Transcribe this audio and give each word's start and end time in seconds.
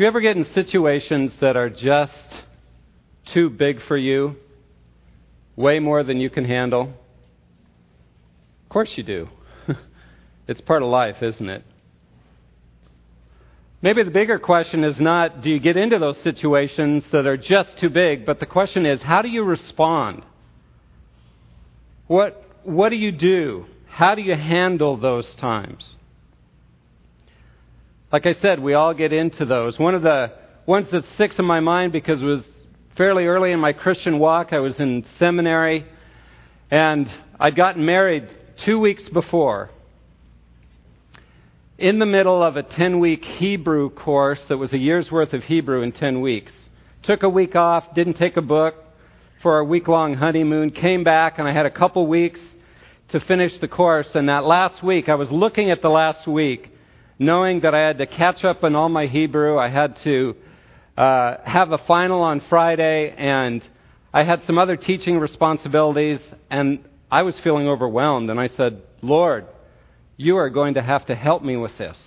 Do 0.00 0.04
you 0.04 0.08
ever 0.08 0.22
get 0.22 0.38
in 0.38 0.46
situations 0.54 1.30
that 1.42 1.58
are 1.58 1.68
just 1.68 2.26
too 3.34 3.50
big 3.50 3.82
for 3.82 3.98
you? 3.98 4.36
Way 5.56 5.78
more 5.78 6.02
than 6.02 6.16
you 6.16 6.30
can 6.30 6.46
handle? 6.46 6.84
Of 8.62 8.68
course 8.70 8.90
you 8.96 9.02
do. 9.02 9.28
it's 10.48 10.62
part 10.62 10.82
of 10.82 10.88
life, 10.88 11.16
isn't 11.20 11.50
it? 11.50 11.64
Maybe 13.82 14.02
the 14.02 14.10
bigger 14.10 14.38
question 14.38 14.84
is 14.84 14.98
not 14.98 15.42
do 15.42 15.50
you 15.50 15.60
get 15.60 15.76
into 15.76 15.98
those 15.98 16.16
situations 16.22 17.04
that 17.12 17.26
are 17.26 17.36
just 17.36 17.76
too 17.78 17.90
big, 17.90 18.24
but 18.24 18.40
the 18.40 18.46
question 18.46 18.86
is 18.86 19.02
how 19.02 19.20
do 19.20 19.28
you 19.28 19.42
respond? 19.42 20.22
What, 22.06 22.42
what 22.62 22.88
do 22.88 22.96
you 22.96 23.12
do? 23.12 23.66
How 23.86 24.14
do 24.14 24.22
you 24.22 24.34
handle 24.34 24.96
those 24.96 25.30
times? 25.34 25.84
Like 28.12 28.26
I 28.26 28.34
said, 28.34 28.58
we 28.58 28.74
all 28.74 28.92
get 28.92 29.12
into 29.12 29.44
those. 29.44 29.78
One 29.78 29.94
of 29.94 30.02
the 30.02 30.32
ones 30.66 30.88
that 30.90 31.04
sticks 31.14 31.38
in 31.38 31.44
my 31.44 31.60
mind 31.60 31.92
because 31.92 32.20
it 32.20 32.24
was 32.24 32.44
fairly 32.96 33.26
early 33.26 33.52
in 33.52 33.60
my 33.60 33.72
Christian 33.72 34.18
walk. 34.18 34.48
I 34.50 34.58
was 34.58 34.80
in 34.80 35.04
seminary, 35.20 35.86
and 36.72 37.08
I'd 37.38 37.54
gotten 37.54 37.86
married 37.86 38.28
two 38.64 38.80
weeks 38.80 39.04
before. 39.10 39.70
In 41.78 42.00
the 42.00 42.06
middle 42.06 42.42
of 42.42 42.56
a 42.56 42.64
10 42.64 42.98
week 42.98 43.24
Hebrew 43.24 43.90
course 43.90 44.40
that 44.48 44.58
was 44.58 44.72
a 44.72 44.78
year's 44.78 45.08
worth 45.12 45.32
of 45.32 45.44
Hebrew 45.44 45.82
in 45.82 45.92
10 45.92 46.20
weeks. 46.20 46.52
Took 47.04 47.22
a 47.22 47.28
week 47.28 47.54
off, 47.54 47.94
didn't 47.94 48.14
take 48.14 48.36
a 48.36 48.42
book 48.42 48.74
for 49.40 49.54
our 49.54 49.64
week 49.64 49.86
long 49.86 50.14
honeymoon, 50.14 50.70
came 50.70 51.04
back, 51.04 51.38
and 51.38 51.46
I 51.46 51.52
had 51.52 51.64
a 51.64 51.70
couple 51.70 52.08
weeks 52.08 52.40
to 53.10 53.20
finish 53.20 53.52
the 53.60 53.68
course. 53.68 54.08
And 54.14 54.28
that 54.28 54.42
last 54.42 54.82
week, 54.82 55.08
I 55.08 55.14
was 55.14 55.30
looking 55.30 55.70
at 55.70 55.80
the 55.80 55.88
last 55.88 56.26
week 56.26 56.69
knowing 57.20 57.60
that 57.60 57.74
I 57.74 57.86
had 57.86 57.98
to 57.98 58.06
catch 58.06 58.44
up 58.44 58.64
on 58.64 58.74
all 58.74 58.88
my 58.88 59.06
Hebrew. 59.06 59.58
I 59.58 59.68
had 59.68 59.98
to 60.04 60.34
uh, 60.96 61.36
have 61.44 61.70
a 61.70 61.78
final 61.86 62.22
on 62.22 62.40
Friday, 62.48 63.14
and 63.16 63.62
I 64.12 64.24
had 64.24 64.42
some 64.46 64.56
other 64.56 64.76
teaching 64.76 65.18
responsibilities, 65.18 66.20
and 66.50 66.82
I 67.10 67.22
was 67.22 67.38
feeling 67.44 67.68
overwhelmed. 67.68 68.30
And 68.30 68.40
I 68.40 68.48
said, 68.48 68.82
Lord, 69.02 69.46
you 70.16 70.38
are 70.38 70.48
going 70.48 70.74
to 70.74 70.82
have 70.82 71.06
to 71.06 71.14
help 71.14 71.42
me 71.42 71.58
with 71.58 71.76
this. 71.76 71.98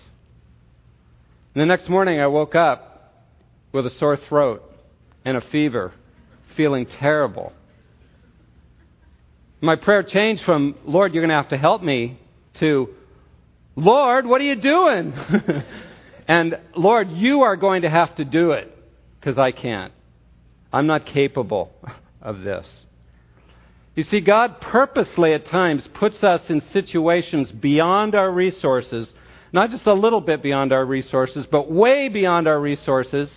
And 1.54 1.62
the 1.62 1.68
next 1.68 1.88
morning, 1.90 2.20
I 2.20 2.26
woke 2.26 2.56
up 2.56 3.14
with 3.72 3.86
a 3.86 3.92
sore 3.92 4.18
throat 4.18 4.64
and 5.24 5.38
a 5.38 5.42
fever, 5.42 5.94
feeling 6.58 6.88
terrible. 6.88 7.54
My 9.62 9.76
prayer 9.76 10.02
changed 10.02 10.44
from, 10.44 10.76
Lord, 10.86 11.14
you're 11.14 11.22
going 11.22 11.30
to 11.30 11.36
have 11.36 11.50
to 11.50 11.58
help 11.58 11.84
me, 11.84 12.20
to, 12.60 12.90
Lord, 13.76 14.26
what 14.26 14.40
are 14.40 14.44
you 14.44 14.56
doing? 14.56 15.14
and 16.28 16.60
Lord, 16.76 17.10
you 17.12 17.42
are 17.42 17.56
going 17.56 17.82
to 17.82 17.90
have 17.90 18.16
to 18.16 18.26
do 18.26 18.52
it 18.52 18.76
because 19.20 19.38
I 19.38 19.52
can't. 19.52 19.94
I'm 20.72 20.88
not 20.88 21.06
capable 21.06 21.72
of 22.22 22.42
this. 22.42 22.68
You 23.96 24.04
see, 24.04 24.22
God 24.22 24.60
purposely 24.60 25.34
at 25.34 25.46
times 25.48 25.88
puts 25.94 26.24
us 26.24 26.42
in 26.50 26.62
situations 26.72 27.52
beyond 27.52 28.16
our 28.16 28.32
resources, 28.32 29.12
not 29.52 29.70
just 29.70 29.86
a 29.86 29.94
little 29.94 30.22
bit 30.22 30.42
beyond 30.42 30.74
our 30.74 30.86
resources, 30.86 31.46
but 31.50 31.72
way 31.72 32.10
beyond 32.10 32.48
our 32.48 32.60
resources, 32.60 33.30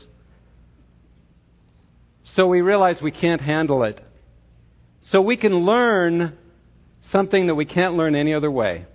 so 2.34 2.47
we 2.47 2.62
realize 2.62 2.97
we 3.03 3.11
can't 3.11 3.41
handle 3.41 3.84
it. 3.84 4.00
So 5.11 5.21
we 5.21 5.37
can 5.37 5.55
learn 5.65 6.37
something 7.12 7.47
that 7.47 7.55
we 7.55 7.67
can't 7.67 7.95
learn 7.95 8.15
any 8.15 8.34
other 8.34 8.50
way 8.50 8.87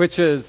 which 0.00 0.18
is 0.18 0.42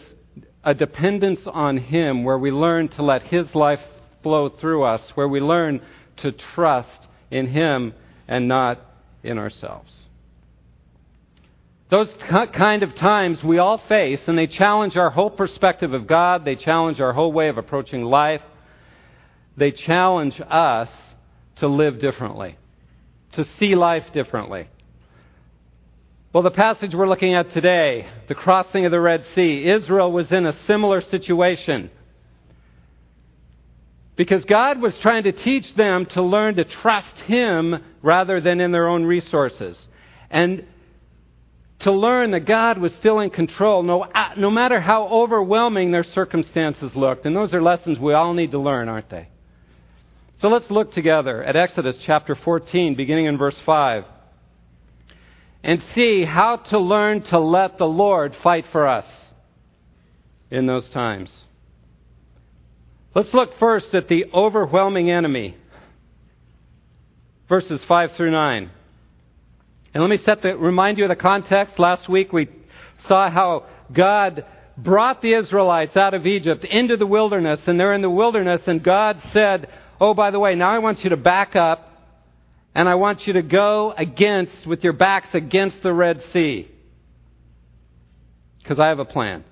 a 0.63 0.73
dependence 0.73 1.41
on 1.45 1.75
Him, 1.75 2.23
where 2.23 2.37
we 2.37 2.51
learn 2.51 2.87
to 2.87 3.03
let 3.03 3.21
His 3.23 3.53
life 3.53 3.81
flow 4.23 4.47
through 4.47 4.83
us, 4.83 5.01
where 5.15 5.27
we 5.27 5.41
learn 5.41 5.81
to 6.21 6.31
trust 6.31 7.07
in 7.29 7.47
Him 7.47 7.93
and 8.29 8.47
not 8.47 8.79
in 9.23 9.37
ourselves. 9.37 10.05
Those 11.89 12.07
kind 12.29 12.81
of 12.81 12.95
times 12.95 13.43
we 13.43 13.57
all 13.57 13.77
face, 13.89 14.21
and 14.25 14.37
they 14.37 14.47
challenge 14.47 14.95
our 14.95 15.09
whole 15.09 15.29
perspective 15.29 15.91
of 15.91 16.07
God, 16.07 16.45
they 16.45 16.55
challenge 16.55 17.01
our 17.01 17.11
whole 17.11 17.33
way 17.33 17.49
of 17.49 17.57
approaching 17.57 18.03
life, 18.03 18.41
they 19.57 19.71
challenge 19.71 20.39
us 20.49 20.87
to 21.57 21.67
live 21.67 21.99
differently, 21.99 22.57
to 23.33 23.45
see 23.59 23.75
life 23.75 24.05
differently. 24.13 24.69
Well, 26.33 26.43
the 26.43 26.51
passage 26.51 26.93
we're 26.95 27.09
looking 27.09 27.33
at 27.33 27.51
today, 27.51 28.07
the 28.29 28.35
crossing 28.35 28.85
of 28.85 28.91
the 28.91 29.01
Red 29.01 29.25
Sea, 29.35 29.65
Israel 29.65 30.13
was 30.13 30.31
in 30.31 30.45
a 30.45 30.55
similar 30.65 31.01
situation. 31.01 31.91
Because 34.15 34.45
God 34.45 34.79
was 34.79 34.93
trying 35.01 35.23
to 35.23 35.33
teach 35.33 35.75
them 35.75 36.05
to 36.13 36.21
learn 36.21 36.55
to 36.55 36.63
trust 36.63 37.19
Him 37.25 37.83
rather 38.01 38.39
than 38.39 38.61
in 38.61 38.71
their 38.71 38.87
own 38.87 39.03
resources. 39.03 39.77
And 40.29 40.65
to 41.81 41.91
learn 41.91 42.31
that 42.31 42.45
God 42.45 42.77
was 42.77 42.93
still 42.95 43.19
in 43.19 43.29
control, 43.29 43.83
no, 43.83 44.03
uh, 44.03 44.29
no 44.37 44.49
matter 44.49 44.79
how 44.79 45.09
overwhelming 45.09 45.91
their 45.91 46.05
circumstances 46.05 46.95
looked. 46.95 47.25
And 47.25 47.35
those 47.35 47.53
are 47.53 47.61
lessons 47.61 47.99
we 47.99 48.13
all 48.13 48.33
need 48.33 48.51
to 48.51 48.59
learn, 48.59 48.87
aren't 48.87 49.09
they? 49.09 49.27
So 50.39 50.47
let's 50.47 50.71
look 50.71 50.93
together 50.93 51.43
at 51.43 51.57
Exodus 51.57 51.97
chapter 52.05 52.35
14, 52.35 52.95
beginning 52.95 53.25
in 53.25 53.37
verse 53.37 53.59
5 53.65 54.05
and 55.63 55.81
see 55.93 56.25
how 56.25 56.57
to 56.57 56.79
learn 56.79 57.21
to 57.23 57.39
let 57.39 57.77
the 57.77 57.85
Lord 57.85 58.35
fight 58.41 58.65
for 58.71 58.87
us 58.87 59.05
in 60.49 60.65
those 60.65 60.89
times. 60.89 61.31
Let's 63.13 63.33
look 63.33 63.57
first 63.59 63.93
at 63.93 64.07
the 64.07 64.25
overwhelming 64.33 65.11
enemy. 65.11 65.57
Verses 67.49 67.83
5 67.87 68.13
through 68.13 68.31
9. 68.31 68.71
And 69.93 70.03
let 70.03 70.09
me 70.09 70.17
set 70.23 70.41
the, 70.41 70.55
remind 70.55 70.97
you 70.97 71.05
of 71.05 71.09
the 71.09 71.15
context. 71.15 71.77
Last 71.77 72.07
week 72.07 72.31
we 72.31 72.49
saw 73.07 73.29
how 73.29 73.65
God 73.91 74.45
brought 74.77 75.21
the 75.21 75.33
Israelites 75.33 75.97
out 75.97 76.13
of 76.13 76.25
Egypt 76.25 76.63
into 76.63 76.95
the 76.95 77.05
wilderness, 77.05 77.59
and 77.67 77.79
they're 77.79 77.93
in 77.93 78.01
the 78.01 78.09
wilderness, 78.09 78.61
and 78.67 78.81
God 78.81 79.21
said, 79.33 79.67
Oh, 79.99 80.13
by 80.13 80.31
the 80.31 80.39
way, 80.39 80.55
now 80.55 80.71
I 80.71 80.79
want 80.79 81.03
you 81.03 81.09
to 81.11 81.17
back 81.17 81.55
up 81.55 81.90
and 82.73 82.87
I 82.87 82.95
want 82.95 83.27
you 83.27 83.33
to 83.33 83.41
go 83.41 83.93
against, 83.97 84.65
with 84.65 84.83
your 84.83 84.93
backs 84.93 85.29
against 85.33 85.83
the 85.83 85.93
Red 85.93 86.23
Sea. 86.31 86.69
Because 88.59 88.79
I 88.79 88.87
have 88.87 88.99
a 88.99 89.05
plan. 89.05 89.43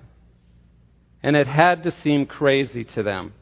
And 1.22 1.36
it 1.36 1.46
had 1.46 1.82
to 1.82 1.90
seem 2.02 2.24
crazy 2.24 2.84
to 2.84 3.02
them. 3.02 3.34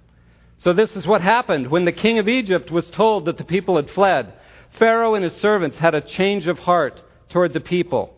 So 0.64 0.72
this 0.72 0.90
is 0.90 1.06
what 1.06 1.20
happened 1.20 1.70
when 1.70 1.84
the 1.84 1.92
king 1.92 2.18
of 2.18 2.28
Egypt 2.28 2.70
was 2.70 2.90
told 2.90 3.26
that 3.26 3.38
the 3.38 3.44
people 3.44 3.76
had 3.76 3.90
fled. 3.90 4.32
Pharaoh 4.78 5.14
and 5.14 5.22
his 5.22 5.40
servants 5.40 5.76
had 5.78 5.94
a 5.94 6.00
change 6.00 6.48
of 6.48 6.58
heart 6.58 7.00
toward 7.30 7.52
the 7.52 7.60
people. 7.60 8.14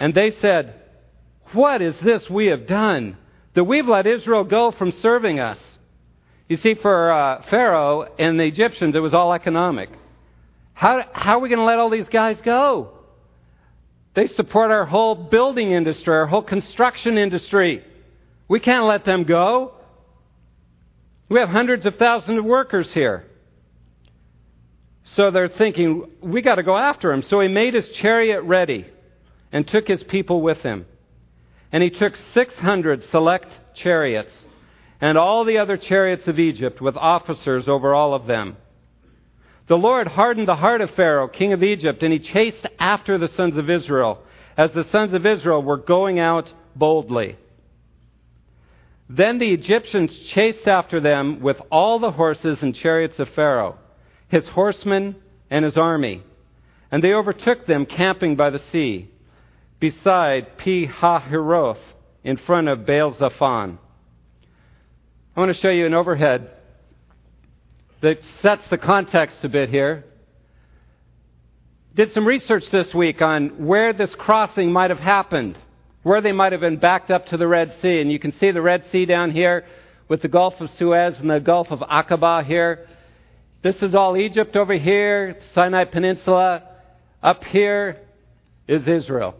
And 0.00 0.14
they 0.14 0.32
said, 0.40 0.74
What 1.52 1.82
is 1.82 1.94
this 2.02 2.30
we 2.30 2.46
have 2.46 2.66
done? 2.66 3.18
That 3.54 3.64
we've 3.64 3.86
let 3.86 4.06
Israel 4.06 4.44
go 4.44 4.70
from 4.70 4.92
serving 5.02 5.38
us. 5.38 5.58
You 6.48 6.56
see, 6.56 6.74
for 6.74 7.12
uh, 7.12 7.42
Pharaoh 7.50 8.08
and 8.18 8.40
the 8.40 8.44
Egyptians, 8.44 8.96
it 8.96 9.00
was 9.00 9.12
all 9.12 9.34
economic. 9.34 9.90
How, 10.74 11.04
how 11.12 11.38
are 11.38 11.40
we 11.40 11.48
going 11.48 11.58
to 11.58 11.64
let 11.64 11.78
all 11.78 11.90
these 11.90 12.08
guys 12.08 12.40
go? 12.44 12.90
They 14.14 14.26
support 14.28 14.70
our 14.70 14.84
whole 14.84 15.14
building 15.14 15.72
industry, 15.72 16.14
our 16.14 16.26
whole 16.26 16.42
construction 16.42 17.16
industry. 17.16 17.84
We 18.48 18.60
can't 18.60 18.84
let 18.84 19.04
them 19.04 19.24
go. 19.24 19.72
We 21.28 21.40
have 21.40 21.48
hundreds 21.48 21.86
of 21.86 21.96
thousands 21.96 22.38
of 22.38 22.44
workers 22.44 22.90
here. 22.92 23.24
So 25.16 25.30
they're 25.30 25.48
thinking, 25.48 26.10
we 26.22 26.42
got 26.42 26.56
to 26.56 26.62
go 26.62 26.76
after 26.76 27.12
him. 27.12 27.22
So 27.22 27.40
he 27.40 27.48
made 27.48 27.74
his 27.74 27.88
chariot 27.96 28.42
ready 28.42 28.86
and 29.50 29.66
took 29.66 29.88
his 29.88 30.02
people 30.02 30.42
with 30.42 30.58
him. 30.58 30.86
And 31.70 31.82
he 31.82 31.90
took 31.90 32.14
600 32.34 33.04
select 33.10 33.48
chariots 33.74 34.32
and 35.00 35.18
all 35.18 35.44
the 35.44 35.58
other 35.58 35.76
chariots 35.76 36.26
of 36.28 36.38
Egypt 36.38 36.80
with 36.80 36.96
officers 36.96 37.66
over 37.66 37.94
all 37.94 38.14
of 38.14 38.26
them. 38.26 38.56
The 39.68 39.76
Lord 39.76 40.08
hardened 40.08 40.48
the 40.48 40.56
heart 40.56 40.80
of 40.80 40.90
Pharaoh, 40.90 41.28
king 41.28 41.52
of 41.52 41.62
Egypt, 41.62 42.02
and 42.02 42.12
he 42.12 42.18
chased 42.18 42.66
after 42.78 43.18
the 43.18 43.28
sons 43.28 43.56
of 43.56 43.70
Israel 43.70 44.22
as 44.56 44.72
the 44.72 44.84
sons 44.90 45.14
of 45.14 45.24
Israel 45.24 45.62
were 45.62 45.76
going 45.78 46.18
out 46.18 46.52
boldly. 46.74 47.36
Then 49.08 49.38
the 49.38 49.52
Egyptians 49.52 50.10
chased 50.34 50.66
after 50.66 51.00
them 51.00 51.40
with 51.40 51.58
all 51.70 51.98
the 51.98 52.12
horses 52.12 52.62
and 52.62 52.74
chariots 52.74 53.18
of 53.18 53.28
Pharaoh, 53.30 53.78
his 54.28 54.46
horsemen 54.48 55.16
and 55.50 55.64
his 55.64 55.76
army. 55.76 56.22
And 56.90 57.02
they 57.02 57.12
overtook 57.12 57.66
them 57.66 57.86
camping 57.86 58.36
by 58.36 58.50
the 58.50 58.58
sea, 58.70 59.10
beside 59.80 60.58
Pi 60.58 60.86
Hahiroth, 60.86 61.78
in 62.24 62.36
front 62.36 62.68
of 62.68 62.86
Baal 62.86 63.14
Zephon. 63.14 63.78
I 65.34 65.40
want 65.40 65.54
to 65.54 65.60
show 65.60 65.70
you 65.70 65.86
an 65.86 65.94
overhead 65.94 66.50
that 68.02 68.18
sets 68.42 68.62
the 68.68 68.78
context 68.78 69.38
a 69.44 69.48
bit 69.48 69.70
here. 69.70 70.04
Did 71.94 72.12
some 72.12 72.26
research 72.26 72.64
this 72.72 72.92
week 72.92 73.22
on 73.22 73.66
where 73.66 73.92
this 73.92 74.14
crossing 74.18 74.72
might 74.72 74.90
have 74.90 74.98
happened, 74.98 75.56
where 76.02 76.20
they 76.20 76.32
might 76.32 76.52
have 76.52 76.60
been 76.60 76.78
backed 76.78 77.10
up 77.10 77.26
to 77.26 77.36
the 77.36 77.46
Red 77.46 77.76
Sea. 77.80 78.00
And 78.00 78.10
you 78.10 78.18
can 78.18 78.32
see 78.38 78.50
the 78.50 78.62
Red 78.62 78.84
Sea 78.90 79.06
down 79.06 79.30
here 79.30 79.64
with 80.08 80.20
the 80.20 80.28
Gulf 80.28 80.54
of 80.60 80.68
Suez 80.78 81.14
and 81.18 81.30
the 81.30 81.38
Gulf 81.38 81.68
of 81.70 81.78
Aqaba 81.78 82.44
here. 82.44 82.88
This 83.62 83.76
is 83.76 83.94
all 83.94 84.16
Egypt 84.16 84.56
over 84.56 84.74
here, 84.74 85.36
Sinai 85.54 85.84
Peninsula. 85.84 86.64
Up 87.22 87.44
here 87.44 88.00
is 88.66 88.88
Israel. 88.88 89.36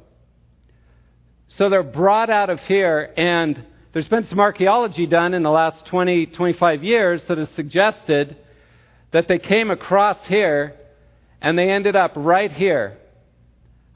So 1.56 1.68
they're 1.68 1.82
brought 1.82 2.30
out 2.30 2.48
of 2.48 2.60
here, 2.60 3.12
and 3.16 3.64
there's 3.92 4.08
been 4.08 4.26
some 4.28 4.38
archaeology 4.38 5.06
done 5.06 5.34
in 5.34 5.42
the 5.42 5.50
last 5.50 5.84
20, 5.86 6.26
25 6.26 6.84
years 6.84 7.22
that 7.28 7.38
has 7.38 7.48
suggested 7.56 8.36
that 9.12 9.28
they 9.28 9.38
came 9.38 9.70
across 9.70 10.18
here 10.26 10.74
and 11.40 11.58
they 11.58 11.70
ended 11.70 11.96
up 11.96 12.12
right 12.16 12.52
here 12.52 12.98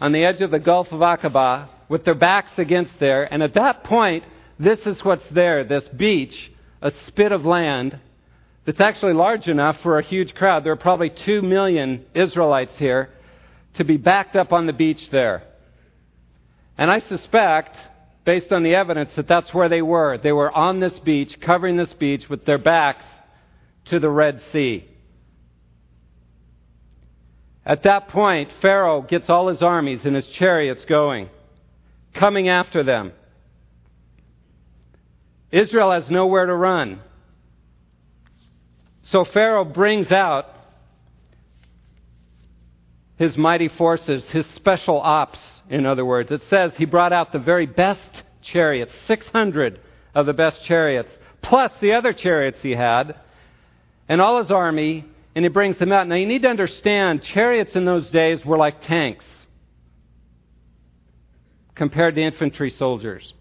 on 0.00 0.12
the 0.12 0.24
edge 0.24 0.40
of 0.40 0.50
the 0.50 0.58
Gulf 0.58 0.88
of 0.92 1.00
Aqaba 1.00 1.68
with 1.88 2.04
their 2.04 2.14
backs 2.14 2.58
against 2.58 2.92
there. 3.00 3.32
And 3.32 3.42
at 3.42 3.54
that 3.54 3.84
point, 3.84 4.24
this 4.58 4.78
is 4.80 5.02
what's 5.04 5.28
there 5.30 5.64
this 5.64 5.88
beach, 5.88 6.52
a 6.82 6.92
spit 7.06 7.32
of 7.32 7.44
land 7.44 7.98
that's 8.64 8.80
actually 8.80 9.14
large 9.14 9.48
enough 9.48 9.76
for 9.82 9.98
a 9.98 10.04
huge 10.04 10.34
crowd. 10.34 10.64
There 10.64 10.72
are 10.72 10.76
probably 10.76 11.10
two 11.10 11.40
million 11.40 12.04
Israelites 12.14 12.74
here 12.76 13.10
to 13.74 13.84
be 13.84 13.96
backed 13.96 14.36
up 14.36 14.52
on 14.52 14.66
the 14.66 14.72
beach 14.72 15.08
there. 15.10 15.44
And 16.76 16.90
I 16.90 17.00
suspect, 17.00 17.76
based 18.24 18.52
on 18.52 18.62
the 18.62 18.74
evidence, 18.74 19.10
that 19.16 19.28
that's 19.28 19.54
where 19.54 19.68
they 19.68 19.82
were. 19.82 20.18
They 20.18 20.32
were 20.32 20.50
on 20.50 20.80
this 20.80 20.98
beach, 20.98 21.38
covering 21.40 21.76
this 21.76 21.92
beach 21.94 22.28
with 22.28 22.44
their 22.44 22.58
backs 22.58 23.06
to 23.86 24.00
the 24.00 24.10
Red 24.10 24.42
Sea. 24.52 24.84
At 27.66 27.82
that 27.82 28.08
point, 28.08 28.48
Pharaoh 28.62 29.02
gets 29.02 29.28
all 29.28 29.48
his 29.48 29.60
armies 29.60 30.04
and 30.04 30.14
his 30.14 30.26
chariots 30.28 30.84
going, 30.84 31.28
coming 32.14 32.48
after 32.48 32.84
them. 32.84 33.12
Israel 35.50 35.90
has 35.90 36.08
nowhere 36.08 36.46
to 36.46 36.54
run. 36.54 37.00
So 39.10 39.24
Pharaoh 39.24 39.64
brings 39.64 40.12
out 40.12 40.46
his 43.16 43.36
mighty 43.36 43.68
forces, 43.68 44.22
his 44.26 44.46
special 44.54 45.00
ops, 45.00 45.38
in 45.68 45.86
other 45.86 46.04
words. 46.04 46.30
It 46.30 46.42
says 46.48 46.72
he 46.76 46.84
brought 46.84 47.12
out 47.12 47.32
the 47.32 47.38
very 47.40 47.66
best 47.66 48.22
chariots, 48.42 48.92
600 49.08 49.80
of 50.14 50.26
the 50.26 50.32
best 50.32 50.64
chariots, 50.64 51.12
plus 51.42 51.72
the 51.80 51.92
other 51.92 52.12
chariots 52.12 52.58
he 52.62 52.72
had, 52.72 53.16
and 54.08 54.20
all 54.20 54.40
his 54.40 54.50
army, 54.52 55.04
and 55.36 55.44
he 55.44 55.50
brings 55.50 55.78
them 55.78 55.92
out. 55.92 56.08
Now 56.08 56.14
you 56.14 56.26
need 56.26 56.42
to 56.42 56.48
understand, 56.48 57.22
chariots 57.22 57.76
in 57.76 57.84
those 57.84 58.08
days 58.08 58.42
were 58.42 58.56
like 58.56 58.80
tanks 58.84 59.26
compared 61.74 62.14
to 62.14 62.22
infantry 62.22 62.70
soldiers. 62.70 63.34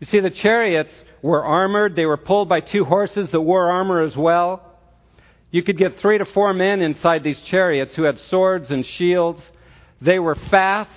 You 0.00 0.08
see, 0.08 0.18
the 0.18 0.30
chariots 0.30 0.90
were 1.22 1.44
armored, 1.44 1.94
they 1.94 2.04
were 2.04 2.16
pulled 2.16 2.48
by 2.48 2.58
two 2.58 2.84
horses 2.84 3.30
that 3.30 3.40
wore 3.40 3.70
armor 3.70 4.02
as 4.02 4.16
well. 4.16 4.76
You 5.52 5.62
could 5.62 5.78
get 5.78 6.00
three 6.00 6.18
to 6.18 6.24
four 6.24 6.52
men 6.52 6.80
inside 6.80 7.22
these 7.22 7.40
chariots 7.42 7.94
who 7.94 8.02
had 8.02 8.18
swords 8.28 8.68
and 8.68 8.84
shields. 8.84 9.40
They 10.00 10.18
were 10.18 10.36
fast. 10.50 10.90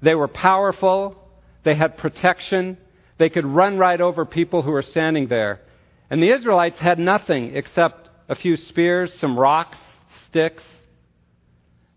They 0.00 0.14
were 0.14 0.28
powerful. 0.28 1.16
They 1.64 1.74
had 1.74 1.98
protection. 1.98 2.78
They 3.18 3.28
could 3.28 3.44
run 3.44 3.76
right 3.76 4.00
over 4.00 4.24
people 4.24 4.62
who 4.62 4.70
were 4.70 4.82
standing 4.82 5.28
there. 5.28 5.60
And 6.08 6.22
the 6.22 6.34
Israelites 6.34 6.78
had 6.78 6.98
nothing 6.98 7.54
except 7.54 8.09
a 8.30 8.36
few 8.36 8.56
spears, 8.56 9.12
some 9.20 9.36
rocks, 9.36 9.76
sticks. 10.28 10.62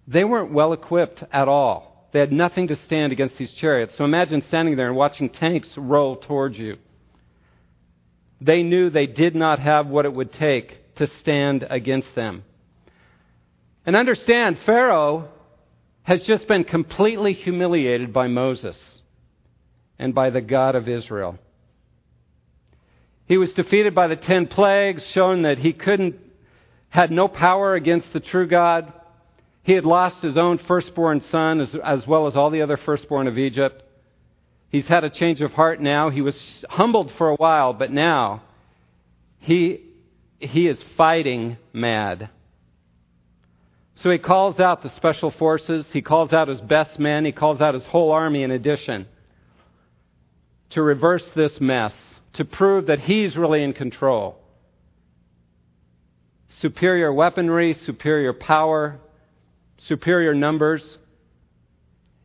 They 0.07 0.23
weren't 0.23 0.51
well 0.51 0.73
equipped 0.73 1.23
at 1.31 1.47
all. 1.47 2.09
They 2.11 2.19
had 2.19 2.31
nothing 2.31 2.67
to 2.69 2.75
stand 2.75 3.13
against 3.13 3.37
these 3.37 3.51
chariots. 3.51 3.95
So 3.97 4.03
imagine 4.03 4.41
standing 4.47 4.75
there 4.75 4.87
and 4.87 4.97
watching 4.97 5.29
tanks 5.29 5.69
roll 5.77 6.17
towards 6.17 6.57
you. 6.57 6.77
They 8.41 8.63
knew 8.63 8.89
they 8.89 9.05
did 9.05 9.35
not 9.35 9.59
have 9.59 9.87
what 9.87 10.05
it 10.05 10.13
would 10.13 10.33
take 10.33 10.95
to 10.95 11.07
stand 11.19 11.65
against 11.69 12.13
them. 12.15 12.43
And 13.85 13.95
understand, 13.95 14.57
Pharaoh 14.65 15.29
has 16.01 16.21
just 16.21 16.47
been 16.47 16.63
completely 16.63 17.33
humiliated 17.33 18.11
by 18.11 18.27
Moses 18.27 18.77
and 19.99 20.15
by 20.15 20.31
the 20.31 20.41
God 20.41 20.75
of 20.75 20.89
Israel. 20.89 21.37
He 23.25 23.37
was 23.37 23.53
defeated 23.53 23.95
by 23.95 24.07
the 24.07 24.15
ten 24.15 24.47
plagues, 24.47 25.03
shown 25.13 25.43
that 25.43 25.57
he 25.57 25.73
couldn't, 25.73 26.15
had 26.93 27.09
no 27.09 27.27
power 27.27 27.73
against 27.73 28.13
the 28.13 28.19
true 28.19 28.47
God. 28.47 28.93
He 29.63 29.73
had 29.73 29.83
lost 29.83 30.21
his 30.21 30.37
own 30.37 30.59
firstborn 30.59 31.23
son 31.31 31.59
as, 31.59 31.69
as 31.83 32.05
well 32.05 32.27
as 32.27 32.35
all 32.35 32.51
the 32.51 32.61
other 32.61 32.77
firstborn 32.77 33.25
of 33.27 33.35
Egypt. 33.35 33.81
He's 34.69 34.85
had 34.85 35.03
a 35.03 35.09
change 35.09 35.41
of 35.41 35.53
heart 35.53 35.81
now. 35.81 36.11
He 36.11 36.21
was 36.21 36.37
humbled 36.69 37.11
for 37.17 37.29
a 37.29 37.35
while, 37.35 37.73
but 37.73 37.91
now 37.91 38.43
he 39.39 39.81
he 40.37 40.67
is 40.67 40.77
fighting 40.95 41.57
mad. 41.73 42.29
So 43.95 44.11
he 44.11 44.19
calls 44.19 44.59
out 44.59 44.83
the 44.83 44.89
special 44.89 45.31
forces, 45.31 45.87
he 45.93 46.03
calls 46.03 46.31
out 46.31 46.47
his 46.47 46.61
best 46.61 46.99
men, 46.99 47.25
he 47.25 47.31
calls 47.31 47.59
out 47.59 47.73
his 47.73 47.85
whole 47.85 48.11
army 48.11 48.43
in 48.43 48.51
addition 48.51 49.07
to 50.71 50.83
reverse 50.83 51.23
this 51.35 51.59
mess, 51.59 51.93
to 52.33 52.45
prove 52.45 52.85
that 52.85 52.99
he's 52.99 53.35
really 53.35 53.63
in 53.63 53.73
control. 53.73 54.42
Superior 56.61 57.13
weaponry, 57.13 57.73
superior 57.85 58.33
power, 58.33 58.99
superior 59.87 60.33
numbers. 60.33 60.97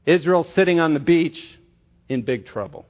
Israel 0.06 0.44
sitting 0.54 0.80
on 0.80 0.94
the 0.94 1.00
beach 1.00 1.38
in 2.08 2.22
big 2.22 2.46
trouble. 2.46 2.86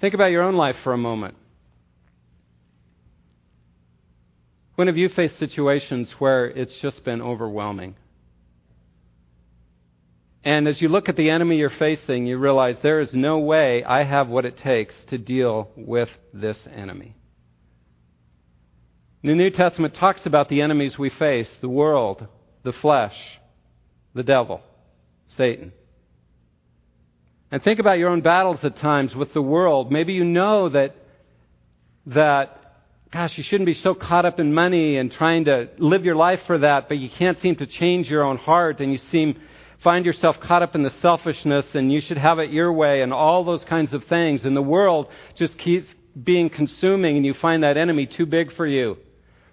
Think 0.00 0.14
about 0.14 0.30
your 0.30 0.42
own 0.42 0.54
life 0.54 0.76
for 0.84 0.92
a 0.92 0.98
moment. 0.98 1.34
When 4.74 4.88
have 4.88 4.96
you 4.96 5.08
faced 5.08 5.38
situations 5.38 6.10
where 6.18 6.46
it's 6.46 6.76
just 6.82 7.04
been 7.04 7.22
overwhelming? 7.22 7.96
And 10.44 10.68
as 10.68 10.80
you 10.80 10.88
look 10.88 11.08
at 11.08 11.16
the 11.16 11.30
enemy 11.30 11.56
you're 11.56 11.70
facing, 11.70 12.26
you 12.26 12.36
realize 12.36 12.76
there 12.82 13.00
is 13.00 13.14
no 13.14 13.38
way 13.38 13.82
I 13.82 14.04
have 14.04 14.28
what 14.28 14.44
it 14.44 14.58
takes 14.58 14.94
to 15.08 15.16
deal 15.16 15.70
with 15.74 16.10
this 16.34 16.58
enemy. 16.70 17.16
The 19.22 19.34
New 19.34 19.48
Testament 19.48 19.94
talks 19.94 20.26
about 20.26 20.50
the 20.50 20.60
enemies 20.60 20.98
we 20.98 21.08
face 21.08 21.48
the 21.62 21.68
world, 21.68 22.26
the 22.62 22.74
flesh, 22.74 23.16
the 24.14 24.22
devil, 24.22 24.60
Satan. 25.38 25.72
And 27.50 27.62
think 27.62 27.80
about 27.80 27.98
your 27.98 28.10
own 28.10 28.20
battles 28.20 28.58
at 28.64 28.76
times 28.76 29.14
with 29.14 29.32
the 29.32 29.40
world. 29.40 29.90
Maybe 29.90 30.12
you 30.12 30.24
know 30.24 30.68
that, 30.68 30.94
that, 32.06 32.60
gosh, 33.10 33.32
you 33.36 33.44
shouldn't 33.44 33.66
be 33.66 33.74
so 33.74 33.94
caught 33.94 34.26
up 34.26 34.38
in 34.38 34.52
money 34.52 34.98
and 34.98 35.10
trying 35.10 35.46
to 35.46 35.70
live 35.78 36.04
your 36.04 36.16
life 36.16 36.40
for 36.46 36.58
that, 36.58 36.88
but 36.88 36.98
you 36.98 37.08
can't 37.08 37.40
seem 37.40 37.56
to 37.56 37.66
change 37.66 38.10
your 38.10 38.24
own 38.24 38.36
heart 38.36 38.80
and 38.80 38.92
you 38.92 38.98
seem, 39.10 39.40
find 39.84 40.06
yourself 40.06 40.36
caught 40.40 40.62
up 40.62 40.74
in 40.74 40.82
the 40.82 40.90
selfishness 41.02 41.66
and 41.74 41.92
you 41.92 42.00
should 42.00 42.16
have 42.16 42.38
it 42.38 42.50
your 42.50 42.72
way 42.72 43.02
and 43.02 43.12
all 43.12 43.44
those 43.44 43.62
kinds 43.64 43.92
of 43.92 44.02
things. 44.04 44.44
And 44.44 44.56
the 44.56 44.62
world 44.62 45.06
just 45.36 45.56
keeps 45.58 45.86
being 46.20 46.48
consuming 46.48 47.16
and 47.16 47.26
you 47.26 47.34
find 47.34 47.62
that 47.62 47.76
enemy 47.76 48.06
too 48.06 48.26
big 48.26 48.52
for 48.56 48.66
you. 48.66 48.96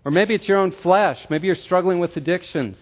Or 0.05 0.11
maybe 0.11 0.33
it's 0.33 0.47
your 0.47 0.57
own 0.57 0.71
flesh. 0.81 1.19
Maybe 1.29 1.47
you're 1.47 1.55
struggling 1.55 1.99
with 1.99 2.15
addictions. 2.15 2.77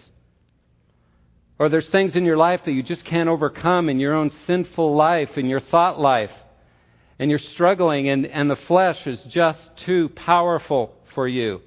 Or 1.58 1.68
there's 1.68 1.90
things 1.90 2.16
in 2.16 2.24
your 2.24 2.38
life 2.38 2.60
that 2.64 2.72
you 2.72 2.82
just 2.82 3.04
can't 3.04 3.28
overcome 3.28 3.90
in 3.90 3.98
your 3.98 4.14
own 4.14 4.30
sinful 4.46 4.96
life, 4.96 5.36
in 5.36 5.46
your 5.46 5.60
thought 5.60 6.00
life. 6.00 6.30
And 7.18 7.28
you're 7.28 7.38
struggling, 7.38 8.08
and, 8.08 8.24
and 8.24 8.50
the 8.50 8.56
flesh 8.66 8.96
is 9.06 9.20
just 9.28 9.58
too 9.84 10.08
powerful 10.16 10.94
for 11.14 11.28
you. 11.28 11.60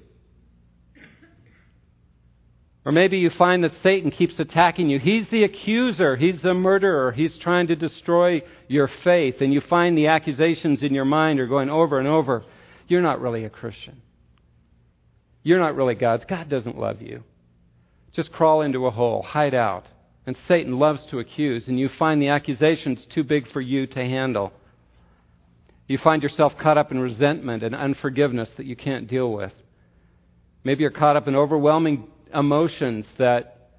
Or 2.86 2.92
maybe 2.92 3.18
you 3.18 3.30
find 3.30 3.64
that 3.64 3.72
Satan 3.82 4.10
keeps 4.10 4.38
attacking 4.38 4.90
you. 4.90 4.98
He's 4.98 5.28
the 5.30 5.44
accuser, 5.44 6.16
he's 6.16 6.42
the 6.42 6.52
murderer, 6.52 7.12
he's 7.12 7.36
trying 7.38 7.68
to 7.68 7.76
destroy 7.76 8.42
your 8.68 8.90
faith. 9.02 9.36
And 9.40 9.54
you 9.54 9.62
find 9.62 9.96
the 9.96 10.08
accusations 10.08 10.82
in 10.82 10.92
your 10.92 11.06
mind 11.06 11.40
are 11.40 11.46
going 11.46 11.70
over 11.70 11.98
and 11.98 12.06
over. 12.06 12.44
You're 12.86 13.00
not 13.00 13.20
really 13.20 13.44
a 13.44 13.50
Christian. 13.50 14.02
You're 15.42 15.60
not 15.60 15.76
really 15.76 15.94
God's. 15.94 16.24
God 16.26 16.50
doesn't 16.50 16.78
love 16.78 17.00
you. 17.00 17.22
Just 18.12 18.32
crawl 18.32 18.60
into 18.60 18.86
a 18.86 18.90
hole, 18.90 19.22
hide 19.22 19.54
out. 19.54 19.86
And 20.26 20.36
Satan 20.48 20.78
loves 20.78 21.04
to 21.06 21.18
accuse, 21.18 21.68
and 21.68 21.78
you 21.78 21.90
find 21.98 22.20
the 22.20 22.28
accusations 22.28 23.06
too 23.14 23.24
big 23.24 23.50
for 23.50 23.60
you 23.60 23.86
to 23.88 23.98
handle. 23.98 24.52
You 25.86 25.98
find 25.98 26.22
yourself 26.22 26.54
caught 26.58 26.78
up 26.78 26.92
in 26.92 26.98
resentment 26.98 27.62
and 27.62 27.74
unforgiveness 27.74 28.50
that 28.56 28.64
you 28.64 28.74
can't 28.74 29.06
deal 29.06 29.30
with. 29.30 29.52
Maybe 30.64 30.80
you're 30.80 30.90
caught 30.90 31.16
up 31.16 31.28
in 31.28 31.36
overwhelming 31.36 32.08
emotions 32.34 33.06
that 33.18 33.70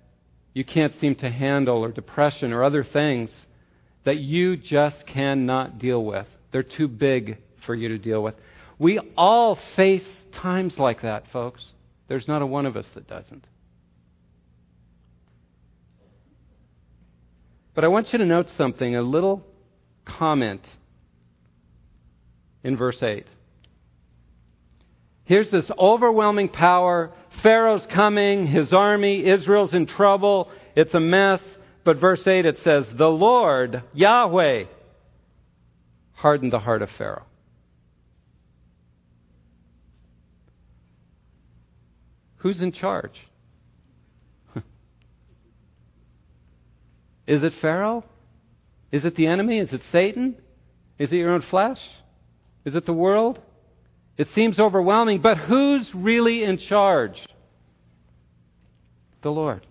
you 0.54 0.64
can't 0.64 0.94
seem 1.02 1.16
to 1.16 1.30
handle, 1.30 1.84
or 1.84 1.92
depression, 1.92 2.54
or 2.54 2.64
other 2.64 2.84
things 2.84 3.30
that 4.06 4.18
you 4.18 4.56
just 4.56 5.06
cannot 5.08 5.80
deal 5.80 6.04
with. 6.04 6.28
They're 6.52 6.64
too 6.64 6.88
big 6.88 7.38
for 7.66 7.76
you 7.76 7.90
to 7.90 7.98
deal 7.98 8.24
with. 8.24 8.36
We 8.80 9.00
all 9.18 9.58
face 9.76 10.06
times 10.42 10.78
like 10.78 11.02
that, 11.02 11.26
folks. 11.34 11.64
There's 12.08 12.28
not 12.28 12.42
a 12.42 12.46
one 12.46 12.66
of 12.66 12.78
us 12.78 12.86
that 12.94 13.08
doesn't. 13.08 13.46
But 17.74 17.84
I 17.84 17.90
want 17.90 18.14
you 18.14 18.20
to 18.20 18.26
note 18.26 18.48
something 18.58 18.96
a 18.96 19.02
little 19.02 19.46
comment 20.06 20.62
in 22.64 22.78
verse 22.78 23.02
8. 23.02 23.26
Here's 25.26 25.52
this 25.52 25.70
overwhelming 25.78 26.50
power. 26.50 27.12
Pharaoh's 27.42 27.86
coming, 27.94 28.48
his 28.48 28.74
army, 28.74 29.28
Israel's 29.28 29.74
in 29.74 29.88
trouble, 29.88 30.50
it's 30.76 30.94
a 30.94 31.00
mess. 31.00 31.40
But 31.84 31.98
verse 31.98 32.26
8 32.26 32.46
it 32.46 32.58
says, 32.64 32.86
The 32.98 33.08
Lord, 33.08 33.84
Yahweh, 33.94 34.66
hardened 36.14 36.52
the 36.52 36.60
heart 36.60 36.82
of 36.82 36.90
Pharaoh. 36.98 37.26
Who's 42.38 42.62
in 42.62 42.72
charge? 42.72 43.20
Is 47.28 47.44
it 47.44 47.54
Pharaoh? 47.62 48.04
Is 48.92 49.06
it 49.06 49.16
the 49.16 49.28
enemy? 49.28 49.60
Is 49.60 49.74
it 49.74 49.82
Satan? 49.92 50.36
Is 50.98 51.12
it 51.12 51.16
your 51.16 51.32
own 51.32 51.44
flesh? 51.50 51.80
Is 52.64 52.76
it 52.76 52.86
the 52.86 52.94
world? 52.94 53.40
It 54.18 54.30
seems 54.34 54.60
overwhelming, 54.60 55.22
but 55.22 55.38
who's 55.38 55.90
really 55.94 56.44
in 56.44 56.58
charge? 56.58 57.20
The 59.22 59.32
Lord. 59.32 59.66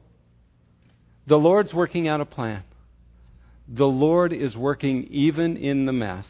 The 1.26 1.36
Lord's 1.36 1.72
working 1.72 2.08
out 2.08 2.20
a 2.20 2.26
plan. 2.26 2.62
The 3.66 3.86
Lord 3.86 4.32
is 4.32 4.54
working 4.54 5.04
even 5.04 5.56
in 5.56 5.86
the 5.86 5.92
mess 5.92 6.26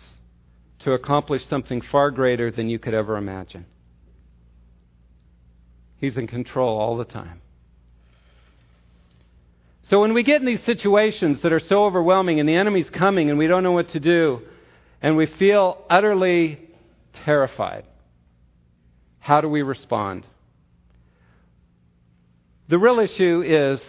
to 0.80 0.92
accomplish 0.92 1.42
something 1.49 1.83
far 1.90 2.11
greater 2.11 2.50
than 2.50 2.68
you 2.68 2.78
could 2.78 2.94
ever 2.94 3.16
imagine. 3.16 3.66
He's 5.97 6.16
in 6.16 6.26
control 6.26 6.78
all 6.78 6.97
the 6.97 7.04
time. 7.04 7.40
So 9.90 10.00
when 10.00 10.14
we 10.14 10.23
get 10.23 10.40
in 10.40 10.47
these 10.47 10.62
situations 10.64 11.38
that 11.42 11.52
are 11.52 11.61
so 11.61 11.85
overwhelming 11.85 12.40
and 12.40 12.49
the 12.49 12.54
enemy's 12.54 12.88
coming 12.90 13.30
and 13.30 13.38
we 13.38 13.47
don't 13.47 13.62
know 13.62 13.73
what 13.73 13.90
to 13.90 14.00
do 14.00 14.42
and 15.02 15.16
we 15.16 15.26
feel 15.26 15.78
utterly 15.90 16.61
terrified, 17.25 17.85
how 19.24 19.40
do 19.40 19.48
we 19.48 19.62
respond? 19.62 20.26
The 22.68 22.78
real 22.78 22.98
issue 22.98 23.42
is 23.42 23.80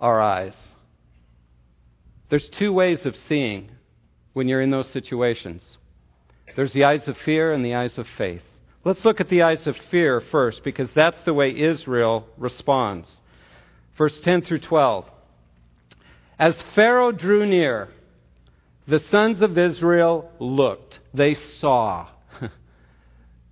our 0.00 0.20
eyes. 0.20 0.54
There's 2.28 2.48
two 2.58 2.72
ways 2.72 3.06
of 3.06 3.14
seeing 3.28 3.70
when 4.32 4.48
you're 4.48 4.62
in 4.62 4.72
those 4.72 4.90
situations. 4.90 5.64
There's 6.56 6.72
the 6.72 6.82
eyes 6.82 7.06
of 7.06 7.16
fear 7.24 7.52
and 7.52 7.64
the 7.64 7.76
eyes 7.76 7.96
of 7.98 8.06
faith. 8.18 8.42
Let's 8.84 9.04
look 9.04 9.20
at 9.20 9.28
the 9.28 9.42
eyes 9.42 9.64
of 9.68 9.76
fear 9.92 10.20
first 10.32 10.64
because 10.64 10.88
that's 10.92 11.24
the 11.24 11.34
way 11.34 11.56
Israel 11.56 12.26
responds. 12.36 13.06
Verse 13.96 14.18
10 14.24 14.42
through 14.42 14.62
12. 14.62 15.04
As 16.36 16.56
Pharaoh 16.74 17.12
drew 17.12 17.46
near, 17.46 17.90
the 18.88 19.04
sons 19.12 19.40
of 19.40 19.56
Israel 19.56 20.32
looked. 20.40 20.98
They 21.14 21.36
saw. 21.60 22.08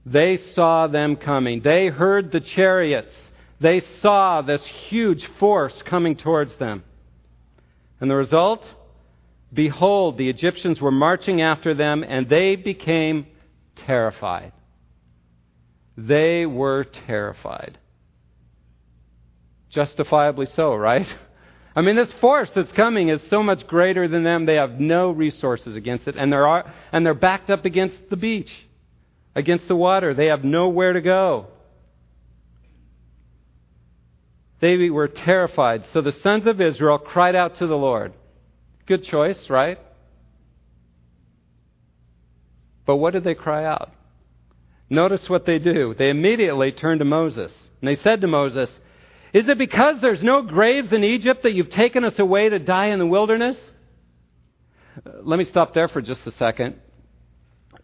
They 0.05 0.41
saw 0.55 0.87
them 0.87 1.17
coming. 1.17 1.61
They 1.63 1.89
heard 1.89 2.33
the 2.33 2.41
chariots. 2.41 3.15
They 3.61 3.83
saw 4.01 4.43
this 4.43 4.63
huge 4.89 5.27
force 5.39 5.83
coming 5.87 6.17
towards 6.17 6.57
them. 6.57 6.85
And 8.01 8.11
the 8.11 8.15
result? 8.15 8.63
Behold, 9.53 10.19
the 10.19 10.29
Egyptians 10.29 10.81
were 10.81 10.91
marching 10.91 11.41
after 11.41 11.75
them, 11.75 12.05
and 12.05 12.29
they 12.29 12.57
became 12.57 13.27
terrified. 13.87 14.53
They 15.97 16.47
were 16.47 16.85
terrified. 17.07 17.79
Justifiably 19.71 20.47
so, 20.55 20.75
right? 20.75 21.07
I 21.77 21.81
mean, 21.81 21.97
this 21.97 22.13
force 22.21 22.51
that's 22.55 22.73
coming 22.73 23.09
is 23.09 23.21
so 23.31 23.43
much 23.43 23.67
greater 23.67 24.09
than 24.09 24.25
them. 24.25 24.47
They 24.47 24.57
have 24.57 24.81
no 24.81 25.11
resources 25.11 25.77
against 25.77 26.09
it, 26.09 26.17
and 26.17 26.33
they're, 26.33 26.65
and 26.93 27.07
they're 27.07 27.15
backed 27.15 27.51
up 27.51 27.65
against 27.65 27.97
the 28.11 28.17
beach, 28.17 28.51
against 29.39 29.69
the 29.69 29.77
water. 29.77 30.15
They 30.15 30.27
have 30.27 30.43
nowhere 30.43 30.93
to 30.93 31.01
go. 31.01 31.47
They 34.61 34.91
were 34.91 35.07
terrified. 35.07 35.85
So 35.93 36.01
the 36.01 36.13
sons 36.13 36.47
of 36.47 36.61
Israel 36.61 36.99
cried 36.99 37.37
out 37.37 37.59
to 37.59 37.67
the 37.69 37.77
Lord. 37.77 38.13
Good 38.87 39.05
choice, 39.05 39.49
right? 39.49 39.79
But 42.85 42.97
what 42.97 43.13
did 43.13 43.23
they 43.23 43.37
cry 43.37 43.65
out? 43.65 43.93
Notice 44.91 45.29
what 45.29 45.47
they 45.47 45.59
do. 45.59 45.95
They 45.97 46.11
immediately 46.11 46.73
turned 46.73 46.99
to 46.99 47.05
Moses. 47.05 47.53
And 47.81 47.89
they 47.89 47.95
said 48.03 48.23
to 48.23 48.27
Moses, 48.27 48.69
is 49.33 49.49
it 49.49 49.59
because 49.59 50.01
there's 50.01 50.23
no 50.23 50.43
graves 50.43 50.93
in 50.93 51.05
Egypt 51.05 51.45
that 51.45 51.53
you've 51.53 51.71
taken 51.71 52.05
us 52.05 52.19
away 52.19 52.49
to 52.49 52.59
die 52.59 52.87
in 52.87 52.99
the 52.99 53.07
wilderness? 53.07 53.57
Uh, 55.07 55.11
let 55.23 55.39
me 55.39 55.45
stop 55.45 55.75
there 55.75 55.87
for 55.87 56.01
just 56.01 56.27
a 56.27 56.33
second. 56.33 56.81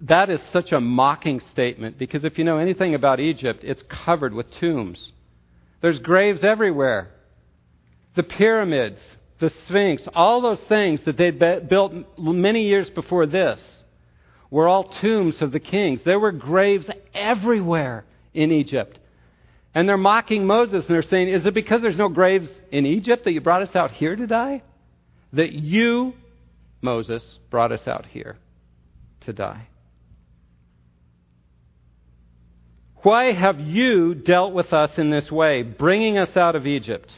That 0.00 0.30
is 0.30 0.40
such 0.52 0.72
a 0.72 0.80
mocking 0.80 1.40
statement 1.52 1.98
because 1.98 2.24
if 2.24 2.38
you 2.38 2.44
know 2.44 2.58
anything 2.58 2.94
about 2.94 3.20
Egypt, 3.20 3.62
it's 3.62 3.82
covered 3.88 4.34
with 4.34 4.50
tombs. 4.58 5.12
There's 5.80 5.98
graves 5.98 6.42
everywhere. 6.42 7.10
The 8.16 8.22
pyramids, 8.22 9.00
the 9.40 9.52
Sphinx, 9.66 10.02
all 10.14 10.40
those 10.40 10.60
things 10.68 11.00
that 11.04 11.16
they'd 11.16 11.38
built 11.68 11.92
many 12.18 12.66
years 12.66 12.88
before 12.90 13.26
this 13.26 13.60
were 14.50 14.68
all 14.68 14.84
tombs 14.84 15.42
of 15.42 15.52
the 15.52 15.60
kings. 15.60 16.00
There 16.04 16.20
were 16.20 16.32
graves 16.32 16.88
everywhere 17.12 18.04
in 18.32 18.52
Egypt. 18.52 18.98
And 19.74 19.88
they're 19.88 19.96
mocking 19.96 20.46
Moses 20.46 20.86
and 20.86 20.94
they're 20.94 21.02
saying, 21.02 21.28
Is 21.28 21.44
it 21.44 21.54
because 21.54 21.82
there's 21.82 21.96
no 21.96 22.08
graves 22.08 22.48
in 22.70 22.86
Egypt 22.86 23.24
that 23.24 23.32
you 23.32 23.40
brought 23.40 23.62
us 23.62 23.74
out 23.74 23.90
here 23.90 24.14
to 24.14 24.26
die? 24.26 24.62
That 25.32 25.52
you, 25.52 26.14
Moses, 26.80 27.24
brought 27.50 27.72
us 27.72 27.86
out 27.88 28.06
here 28.06 28.36
to 29.22 29.32
die? 29.32 29.68
Why 33.04 33.32
have 33.32 33.61
you 33.61 34.14
dealt 34.14 34.54
with 34.54 34.73
us 34.73 34.96
in 34.96 35.11
this 35.11 35.30
way, 35.30 35.62
bringing 35.62 36.16
us 36.16 36.34
out 36.38 36.56
of 36.56 36.66
Egypt? 36.66 37.12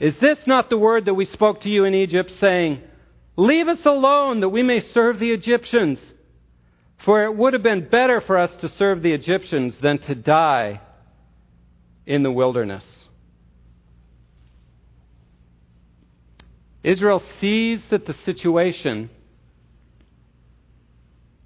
Is 0.00 0.14
this 0.22 0.38
not 0.46 0.70
the 0.70 0.78
word 0.78 1.04
that 1.04 1.12
we 1.12 1.26
spoke 1.26 1.60
to 1.62 1.68
you 1.68 1.84
in 1.84 1.94
Egypt, 1.94 2.32
saying, 2.40 2.80
Leave 3.36 3.68
us 3.68 3.84
alone 3.84 4.40
that 4.40 4.48
we 4.48 4.62
may 4.62 4.80
serve 4.80 5.18
the 5.18 5.32
Egyptians? 5.32 5.98
For 7.04 7.24
it 7.24 7.36
would 7.36 7.52
have 7.52 7.62
been 7.62 7.90
better 7.90 8.22
for 8.22 8.38
us 8.38 8.50
to 8.62 8.70
serve 8.70 9.02
the 9.02 9.12
Egyptians 9.12 9.74
than 9.82 9.98
to 9.98 10.14
die 10.14 10.80
in 12.06 12.22
the 12.22 12.32
wilderness. 12.32 12.84
Israel 16.82 17.22
sees 17.38 17.80
that 17.90 18.06
the 18.06 18.14
situation 18.24 19.10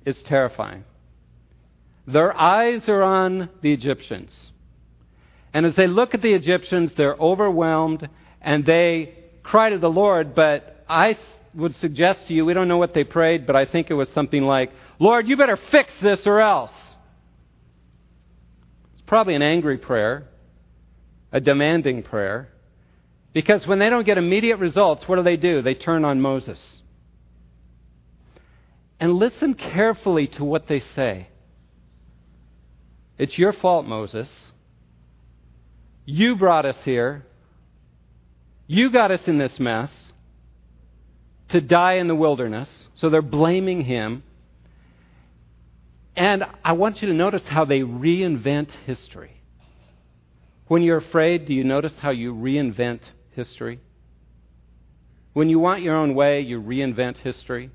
is 0.07 0.23
terrifying. 0.23 0.85
Their 2.07 2.37
eyes 2.37 2.89
are 2.89 3.03
on 3.03 3.49
the 3.63 3.73
Egyptians. 3.73 4.31
And 5.55 5.67
as 5.67 5.75
they 5.77 5.87
look 5.87 6.15
at 6.15 6.23
the 6.23 6.33
Egyptians, 6.33 6.93
they're 6.97 7.15
overwhelmed 7.15 8.09
and 8.41 8.65
they 8.65 9.15
cry 9.43 9.71
to 9.71 9.79
the 9.79 9.91
Lord. 9.91 10.35
But 10.35 10.85
I 10.89 11.19
would 11.55 11.77
suggest 11.77 12.27
to 12.29 12.35
you, 12.35 12.45
we 12.45 12.55
don't 12.55 12.69
know 12.69 12.79
what 12.79 12.95
they 12.95 13.05
prayed, 13.05 13.47
but 13.47 13.55
I 13.55 13.67
think 13.67 13.91
it 13.91 13.95
was 13.95 14.09
something 14.15 14.43
like, 14.43 14.73
Lord, 14.99 15.29
you 15.29 15.37
better 15.37 15.59
fix 15.71 15.93
this 16.01 16.21
or 16.27 16.41
else. 16.41 16.73
It's 18.95 19.03
probably 19.07 19.35
an 19.35 19.43
angry 19.43 19.79
prayer 19.79 20.29
a 21.33 21.41
demanding 21.41 22.03
prayer. 22.03 22.49
Because 23.33 23.67
when 23.67 23.79
they 23.79 23.89
don't 23.89 24.05
get 24.05 24.19
immediate 24.19 24.59
results, 24.59 25.09
what 25.09 25.17
do 25.17 25.23
they 25.23 25.39
do? 25.39 25.63
They 25.63 25.75
turn 25.75 26.05
on 26.05 26.21
Moses. 26.21 26.61
And 29.01 29.15
listen 29.15 29.55
carefully 29.55 30.27
to 30.29 30.45
what 30.45 30.69
they 30.69 30.81
say. 30.81 31.29
It's 33.23 33.39
your 33.39 33.53
fault, 33.53 33.87
Moses. 33.87 34.29
You 36.05 36.35
brought 36.35 36.67
us 36.67 36.75
here. 36.85 37.25
You 38.67 38.91
got 38.91 39.13
us 39.13 39.21
in 39.29 39.39
this 39.39 39.61
mess 39.61 39.93
to 41.51 41.61
die 41.61 41.99
in 41.99 42.09
the 42.09 42.17
wilderness. 42.17 42.69
So 42.97 43.11
they're 43.11 43.23
blaming 43.23 43.83
him. 43.83 44.25
And 46.17 46.43
I 46.65 46.73
want 46.73 47.01
you 47.01 47.07
to 47.11 47.15
notice 47.15 47.45
how 47.47 47.65
they 47.65 47.83
reinvent 47.83 48.71
history. 48.87 49.41
When 50.67 50.83
you're 50.83 50.99
afraid, 50.99 51.47
do 51.47 51.55
you 51.55 51.63
notice 51.63 51.95
how 52.01 52.11
you 52.11 52.35
reinvent 52.35 53.03
history? 53.37 53.79
When 55.33 55.49
you 55.49 55.61
want 55.61 55.83
your 55.83 55.95
own 55.95 56.17
way, 56.17 56.41
you 56.41 56.61
reinvent 56.61 57.19
history. 57.19 57.71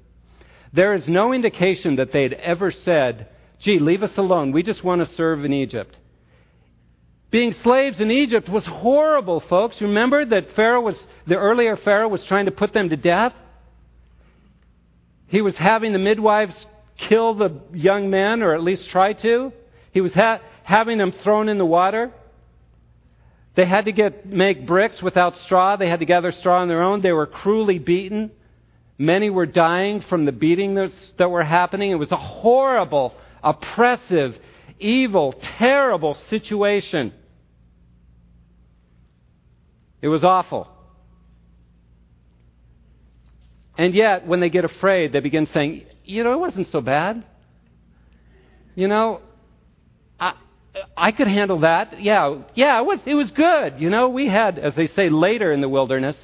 There 0.73 0.93
is 0.93 1.07
no 1.07 1.31
indication 1.31 1.95
that 1.95 2.11
they'd 2.11 2.33
ever 2.33 2.69
said, 2.69 3.29
gee, 3.59 3.79
leave 3.79 4.03
us 4.03 4.15
alone. 4.17 4.51
We 4.51 4.63
just 4.63 4.83
want 4.83 5.07
to 5.07 5.15
serve 5.15 5.45
in 5.45 5.53
Egypt. 5.53 5.95
Being 7.29 7.53
slaves 7.63 7.99
in 7.99 8.09
Egypt 8.09 8.47
was 8.47 8.65
horrible, 8.65 9.41
folks. 9.41 9.81
Remember 9.81 10.25
that 10.25 10.55
Pharaoh 10.55 10.81
was, 10.81 10.97
the 11.25 11.35
earlier 11.35 11.75
Pharaoh 11.75 12.07
was 12.07 12.23
trying 12.23 12.45
to 12.45 12.51
put 12.51 12.73
them 12.73 12.89
to 12.89 12.95
death? 12.95 13.33
He 15.27 15.41
was 15.41 15.55
having 15.55 15.91
the 15.91 15.99
midwives 15.99 16.55
kill 16.97 17.35
the 17.35 17.59
young 17.73 18.09
men, 18.09 18.41
or 18.41 18.53
at 18.55 18.63
least 18.63 18.89
try 18.89 19.13
to. 19.13 19.51
He 19.91 20.01
was 20.01 20.13
ha- 20.13 20.39
having 20.63 20.97
them 20.97 21.13
thrown 21.23 21.49
in 21.49 21.57
the 21.57 21.65
water. 21.65 22.11
They 23.55 23.65
had 23.65 23.85
to 23.85 23.91
get, 23.91 24.25
make 24.25 24.65
bricks 24.65 25.01
without 25.01 25.35
straw. 25.45 25.75
They 25.75 25.89
had 25.89 25.99
to 25.99 26.05
gather 26.05 26.31
straw 26.31 26.61
on 26.61 26.67
their 26.67 26.81
own. 26.81 27.01
They 27.01 27.11
were 27.11 27.25
cruelly 27.25 27.79
beaten. 27.79 28.31
Many 28.97 29.29
were 29.29 29.45
dying 29.45 30.01
from 30.01 30.25
the 30.25 30.31
beatings 30.31 30.91
that 31.17 31.29
were 31.29 31.43
happening. 31.43 31.91
It 31.91 31.95
was 31.95 32.11
a 32.11 32.17
horrible, 32.17 33.13
oppressive, 33.43 34.37
evil, 34.79 35.33
terrible 35.57 36.17
situation. 36.29 37.13
It 40.01 40.07
was 40.07 40.23
awful. 40.23 40.67
And 43.77 43.93
yet, 43.93 44.25
when 44.25 44.39
they 44.39 44.49
get 44.49 44.65
afraid, 44.65 45.13
they 45.13 45.19
begin 45.19 45.47
saying, 45.47 45.85
You 46.03 46.23
know, 46.23 46.33
it 46.33 46.39
wasn't 46.39 46.67
so 46.67 46.81
bad. 46.81 47.23
You 48.75 48.87
know, 48.87 49.21
I, 50.19 50.33
I 50.95 51.11
could 51.11 51.27
handle 51.27 51.59
that. 51.61 52.01
Yeah, 52.01 52.41
yeah, 52.55 52.79
it 52.79 52.85
was, 52.85 52.99
it 53.05 53.15
was 53.15 53.31
good. 53.31 53.75
You 53.79 53.89
know, 53.89 54.09
we 54.09 54.27
had, 54.27 54.59
as 54.59 54.75
they 54.75 54.87
say 54.87 55.09
later 55.09 55.51
in 55.51 55.61
the 55.61 55.69
wilderness, 55.69 56.17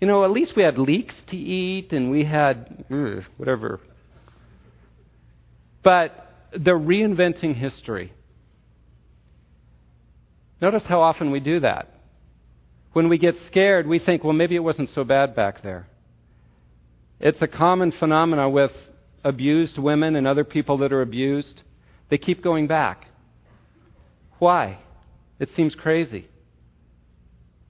you 0.00 0.08
know, 0.08 0.24
at 0.24 0.30
least 0.32 0.56
we 0.56 0.64
had 0.64 0.78
leeks 0.78 1.14
to 1.28 1.36
eat 1.36 1.92
and 1.92 2.10
we 2.10 2.24
had 2.24 2.84
ugh, 2.90 3.24
whatever. 3.36 3.80
But 5.84 6.31
they're 6.58 6.78
reinventing 6.78 7.54
history. 7.54 8.12
Notice 10.60 10.84
how 10.84 11.00
often 11.00 11.30
we 11.30 11.40
do 11.40 11.60
that. 11.60 11.88
When 12.92 13.08
we 13.08 13.18
get 13.18 13.36
scared, 13.46 13.86
we 13.86 13.98
think, 13.98 14.22
well, 14.22 14.32
maybe 14.32 14.54
it 14.54 14.60
wasn't 14.60 14.90
so 14.90 15.02
bad 15.02 15.34
back 15.34 15.62
there. 15.62 15.88
It's 17.18 17.40
a 17.40 17.46
common 17.46 17.92
phenomenon 17.92 18.52
with 18.52 18.72
abused 19.24 19.78
women 19.78 20.16
and 20.16 20.26
other 20.26 20.44
people 20.44 20.78
that 20.78 20.92
are 20.92 21.02
abused. 21.02 21.62
They 22.10 22.18
keep 22.18 22.42
going 22.42 22.66
back. 22.66 23.06
Why? 24.38 24.78
It 25.38 25.48
seems 25.56 25.74
crazy. 25.74 26.28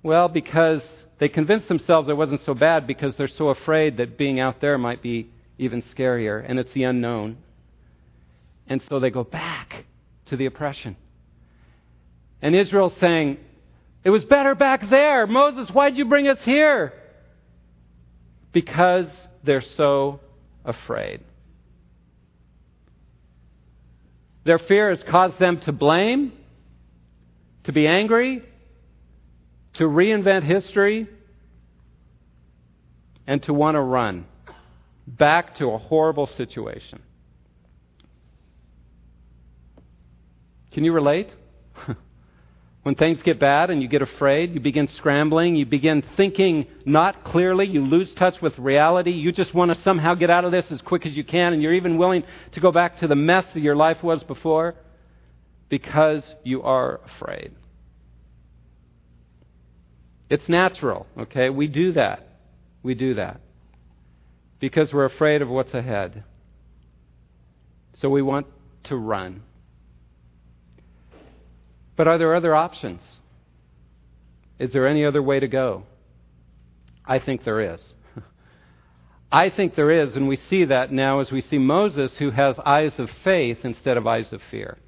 Well, 0.03 0.29
because 0.29 0.83
they 1.21 1.29
convince 1.29 1.67
themselves 1.67 2.09
it 2.09 2.17
wasn't 2.17 2.41
so 2.43 2.55
bad 2.55 2.87
because 2.87 3.15
they're 3.17 3.29
so 3.29 3.51
afraid 3.51 3.99
that 3.99 4.19
being 4.19 4.41
out 4.41 4.61
there 4.61 4.77
might 4.77 5.03
be 5.03 5.31
even 5.59 5.83
scarier, 5.97 6.45
and 6.47 6.59
it's 6.59 6.73
the 6.73 6.83
unknown. 6.83 7.37
And 8.73 8.83
so 8.89 9.01
they 9.01 9.11
go 9.11 9.23
back 9.23 9.85
to 10.29 10.37
the 10.39 10.47
oppression. 10.47 10.97
And 12.41 12.57
Israel's 12.57 12.97
saying, 12.99 13.37
It 14.03 14.09
was 14.09 14.25
better 14.25 14.55
back 14.55 14.89
there. 14.89 15.27
Moses, 15.27 15.69
why'd 15.69 15.99
you 15.99 16.07
bring 16.07 16.27
us 16.27 16.39
here? 16.41 16.95
Because 18.51 19.09
they're 19.45 19.61
so 19.77 20.21
afraid. 20.65 21.21
Their 24.45 24.59
fear 24.59 24.89
has 24.89 25.03
caused 25.03 25.39
them 25.39 25.61
to 25.67 25.73
blame, 25.73 26.33
to 27.65 27.73
be 27.73 27.87
angry, 27.87 28.41
to 29.75 29.85
reinvent 29.85 30.45
history, 30.45 31.09
and 33.27 33.43
to 33.43 33.53
want 33.53 33.75
to 33.75 33.83
run 33.83 34.25
back 35.07 35.59
to 35.59 35.73
a 35.73 35.77
horrible 35.77 36.31
situation. 36.39 37.03
Can 40.73 40.85
you 40.85 40.93
relate? 40.93 41.33
When 42.83 42.97
things 42.97 43.23
get 43.23 43.39
bad 43.39 43.71
and 43.71 43.81
you 43.81 43.87
get 43.87 44.03
afraid, 44.03 44.55
you 44.55 44.61
begin 44.61 44.89
scrambling, 44.97 45.55
you 45.55 45.65
begin 45.65 46.03
thinking 46.17 46.67
not 46.85 47.23
clearly, 47.23 47.67
you 47.67 47.87
lose 47.87 48.13
touch 48.15 48.43
with 48.43 48.59
reality, 48.59 49.13
you 49.13 49.31
just 49.31 49.55
want 49.55 49.73
to 49.73 49.81
somehow 49.83 50.15
get 50.15 50.31
out 50.31 50.45
of 50.45 50.51
this 50.51 50.67
as 50.71 50.83
quick 50.83 51.07
as 51.07 51.13
you 51.13 51.23
can, 51.23 51.53
and 51.53 51.63
you're 51.63 51.75
even 51.75 51.97
willing 51.97 52.25
to 52.53 52.61
go 52.61 52.73
back 52.73 52.99
to 52.99 53.07
the 53.07 53.15
mess 53.15 53.45
that 53.55 53.61
your 53.61 53.77
life 53.77 54.03
was 54.03 54.25
before 54.25 54.75
because 55.69 56.25
you 56.43 56.63
are 56.63 57.01
afraid. 57.07 57.53
It's 60.29 60.49
natural, 60.49 61.07
okay? 61.17 61.51
We 61.51 61.69
do 61.69 61.93
that. 61.93 62.27
We 62.83 62.95
do 62.95 63.15
that 63.15 63.41
because 64.59 64.93
we're 64.93 65.05
afraid 65.05 65.41
of 65.41 65.49
what's 65.49 65.73
ahead. 65.73 66.25
So 68.01 68.09
we 68.09 68.23
want 68.23 68.49
to 68.85 68.97
run. 68.97 69.43
But 71.97 72.09
are 72.09 72.19
there 72.19 72.35
other 72.35 72.55
options? 72.55 73.01
Is 74.59 74.73
there 74.73 74.87
any 74.87 75.05
other 75.05 75.23
way 75.23 75.41
to 75.41 75.49
go? 75.49 75.85
I 77.05 77.19
think 77.19 77.45
there 77.45 77.75
is. 77.75 77.93
I 79.33 79.51
think 79.51 79.75
there 79.75 79.91
is, 79.91 80.15
and 80.15 80.29
we 80.29 80.39
see 80.49 80.65
that 80.67 80.93
now 80.93 81.21
as 81.21 81.31
we 81.31 81.43
see 81.43 81.59
Moses, 81.59 82.13
who 82.19 82.31
has 82.31 82.57
eyes 82.65 82.93
of 82.99 83.11
faith 83.25 83.59
instead 83.65 83.97
of 83.97 84.07
eyes 84.07 84.33
of 84.33 84.41
fear. 84.51 84.79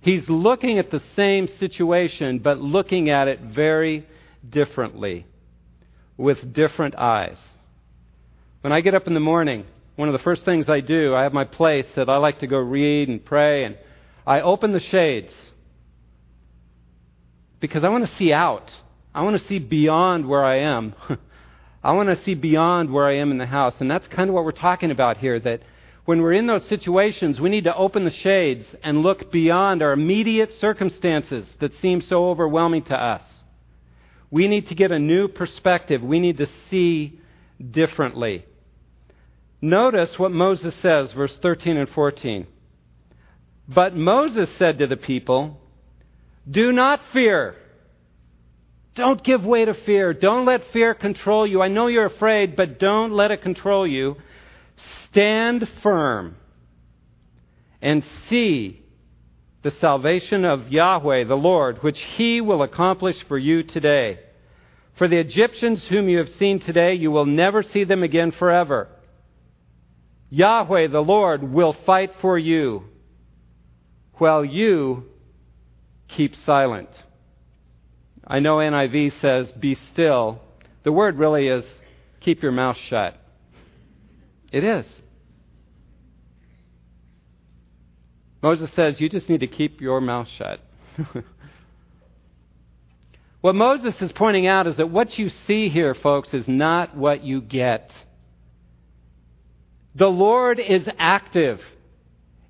He's 0.00 0.28
looking 0.28 0.78
at 0.78 0.90
the 0.90 1.02
same 1.14 1.46
situation, 1.46 2.40
but 2.40 2.58
looking 2.58 3.08
at 3.10 3.28
it 3.28 3.40
very 3.40 4.06
differently, 4.48 5.26
with 6.16 6.52
different 6.52 6.96
eyes. 6.96 7.38
When 8.62 8.72
I 8.72 8.80
get 8.80 8.94
up 8.94 9.06
in 9.06 9.14
the 9.14 9.20
morning, 9.20 9.64
one 9.94 10.08
of 10.08 10.12
the 10.12 10.24
first 10.24 10.44
things 10.44 10.68
I 10.68 10.80
do, 10.80 11.14
I 11.14 11.22
have 11.22 11.32
my 11.32 11.44
place 11.44 11.86
that 11.94 12.08
I 12.08 12.16
like 12.16 12.40
to 12.40 12.48
go 12.48 12.58
read 12.58 13.08
and 13.08 13.24
pray, 13.24 13.64
and 13.64 13.78
I 14.26 14.40
open 14.40 14.72
the 14.72 14.80
shades 14.80 15.32
because 17.62 17.84
I 17.84 17.88
want 17.88 18.04
to 18.04 18.16
see 18.16 18.32
out. 18.32 18.70
I 19.14 19.22
want 19.22 19.40
to 19.40 19.48
see 19.48 19.60
beyond 19.60 20.28
where 20.28 20.44
I 20.44 20.58
am. 20.58 20.94
I 21.84 21.92
want 21.92 22.08
to 22.08 22.22
see 22.24 22.34
beyond 22.34 22.92
where 22.92 23.06
I 23.06 23.16
am 23.18 23.30
in 23.30 23.38
the 23.38 23.46
house. 23.46 23.74
And 23.78 23.88
that's 23.90 24.06
kind 24.08 24.28
of 24.28 24.34
what 24.34 24.44
we're 24.44 24.50
talking 24.50 24.90
about 24.90 25.18
here 25.18 25.38
that 25.40 25.62
when 26.04 26.20
we're 26.20 26.32
in 26.32 26.48
those 26.48 26.66
situations, 26.68 27.40
we 27.40 27.50
need 27.50 27.64
to 27.64 27.74
open 27.74 28.04
the 28.04 28.10
shades 28.10 28.66
and 28.82 29.02
look 29.02 29.30
beyond 29.30 29.80
our 29.80 29.92
immediate 29.92 30.52
circumstances 30.60 31.46
that 31.60 31.76
seem 31.76 32.02
so 32.02 32.28
overwhelming 32.28 32.82
to 32.84 33.00
us. 33.00 33.22
We 34.28 34.48
need 34.48 34.68
to 34.68 34.74
get 34.74 34.90
a 34.90 34.98
new 34.98 35.28
perspective. 35.28 36.02
We 36.02 36.18
need 36.18 36.38
to 36.38 36.48
see 36.68 37.20
differently. 37.70 38.44
Notice 39.60 40.18
what 40.18 40.32
Moses 40.32 40.74
says, 40.82 41.12
verse 41.12 41.36
13 41.40 41.76
and 41.76 41.88
14. 41.90 42.48
But 43.68 43.94
Moses 43.94 44.48
said 44.58 44.78
to 44.78 44.88
the 44.88 44.96
people, 44.96 45.61
do 46.50 46.72
not 46.72 47.00
fear. 47.12 47.56
Don't 48.94 49.22
give 49.24 49.44
way 49.44 49.64
to 49.64 49.74
fear. 49.74 50.12
Don't 50.12 50.44
let 50.44 50.70
fear 50.72 50.94
control 50.94 51.46
you. 51.46 51.62
I 51.62 51.68
know 51.68 51.86
you're 51.86 52.06
afraid, 52.06 52.56
but 52.56 52.78
don't 52.78 53.12
let 53.12 53.30
it 53.30 53.42
control 53.42 53.86
you. 53.86 54.16
Stand 55.10 55.66
firm 55.82 56.36
and 57.80 58.04
see 58.28 58.82
the 59.62 59.70
salvation 59.70 60.44
of 60.44 60.68
Yahweh, 60.68 61.24
the 61.24 61.34
Lord, 61.34 61.82
which 61.82 61.98
He 62.16 62.40
will 62.40 62.62
accomplish 62.62 63.16
for 63.28 63.38
you 63.38 63.62
today. 63.62 64.18
For 64.98 65.08
the 65.08 65.18
Egyptians 65.18 65.84
whom 65.88 66.08
you 66.08 66.18
have 66.18 66.28
seen 66.38 66.60
today, 66.60 66.94
you 66.94 67.10
will 67.10 67.26
never 67.26 67.62
see 67.62 67.84
them 67.84 68.02
again 68.02 68.32
forever. 68.32 68.88
Yahweh, 70.30 70.88
the 70.88 71.00
Lord, 71.00 71.42
will 71.42 71.76
fight 71.86 72.10
for 72.20 72.38
you, 72.38 72.84
while 74.14 74.44
you 74.44 75.04
keep 76.16 76.34
silent. 76.46 76.88
I 78.26 78.40
know 78.40 78.56
NIV 78.56 79.20
says, 79.20 79.50
be 79.52 79.74
still. 79.74 80.40
The 80.84 80.92
word 80.92 81.18
really 81.18 81.48
is 81.48 81.64
keep 82.20 82.42
your 82.42 82.52
mouth 82.52 82.76
shut. 82.88 83.16
It 84.52 84.64
is. 84.64 84.86
Moses 88.42 88.70
says, 88.74 89.00
you 89.00 89.08
just 89.08 89.28
need 89.28 89.40
to 89.40 89.46
keep 89.46 89.80
your 89.80 90.00
mouth 90.00 90.26
shut. 90.36 90.60
what 93.40 93.54
Moses 93.54 93.94
is 94.00 94.10
pointing 94.12 94.46
out 94.46 94.66
is 94.66 94.76
that 94.76 94.90
what 94.90 95.18
you 95.18 95.28
see 95.46 95.68
here, 95.68 95.94
folks, 95.94 96.34
is 96.34 96.48
not 96.48 96.96
what 96.96 97.22
you 97.22 97.40
get. 97.40 97.90
The 99.94 100.08
Lord 100.08 100.58
is 100.58 100.88
active. 100.98 101.60